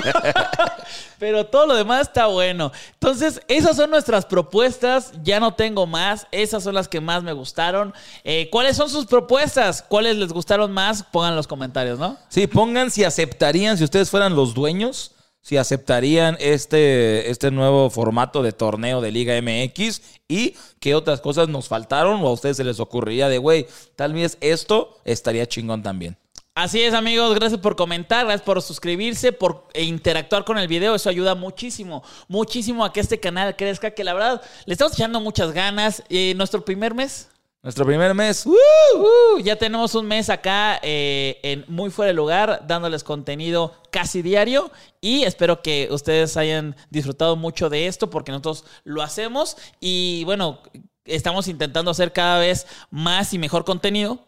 [1.19, 2.71] pero todo lo demás está bueno.
[2.95, 5.13] Entonces, esas son nuestras propuestas.
[5.23, 6.27] Ya no tengo más.
[6.31, 7.93] Esas son las que más me gustaron.
[8.25, 9.83] Eh, ¿Cuáles son sus propuestas?
[9.83, 11.03] ¿Cuáles les gustaron más?
[11.03, 12.17] Pongan los comentarios, ¿no?
[12.29, 18.43] Sí, pongan si aceptarían, si ustedes fueran los dueños, si aceptarían este, este nuevo formato
[18.43, 22.65] de torneo de Liga MX y qué otras cosas nos faltaron o a ustedes se
[22.65, 23.67] les ocurriría de, güey,
[23.97, 26.17] tal vez esto estaría chingón también.
[26.59, 27.37] Así es, amigos.
[27.37, 30.93] Gracias por comentar, gracias por suscribirse, por eh, interactuar con el video.
[30.97, 33.93] Eso ayuda muchísimo, muchísimo a que este canal crezca.
[33.93, 36.03] Que la verdad, le estamos echando muchas ganas.
[36.09, 37.29] Eh, nuestro primer mes.
[37.61, 38.53] Nuestro primer mes, ¡uh!
[38.53, 44.23] uh, ya tenemos un mes acá eh, en Muy Fuera de Lugar, dándoles contenido casi
[44.23, 44.71] diario.
[45.01, 49.57] Y espero que ustedes hayan disfrutado mucho de esto, porque nosotros lo hacemos.
[49.81, 50.61] Y bueno,
[51.05, 54.25] estamos intentando hacer cada vez más y mejor contenido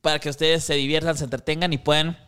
[0.00, 2.18] para que ustedes se diviertan, se entretengan y puedan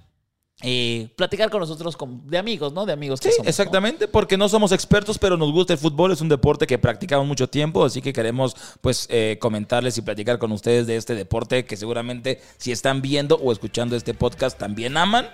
[0.62, 2.86] eh, platicar con nosotros de amigos, ¿no?
[2.86, 3.50] De amigos que Sí, somos, ¿no?
[3.50, 7.26] exactamente, porque no somos expertos, pero nos gusta el fútbol, es un deporte que practicamos
[7.26, 11.66] mucho tiempo, así que queremos pues eh, comentarles y platicar con ustedes de este deporte
[11.66, 15.28] que seguramente si están viendo o escuchando este podcast también aman.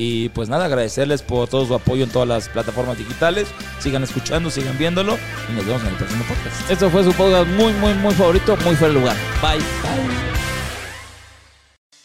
[0.00, 3.48] Y pues nada, agradecerles por todo su apoyo en todas las plataformas digitales.
[3.80, 5.18] Sigan escuchando, sigan viéndolo
[5.50, 6.70] y nos vemos en el próximo podcast.
[6.70, 9.16] Esto fue su podcast muy, muy, muy favorito, muy fuera de lugar.
[9.42, 10.57] Bye.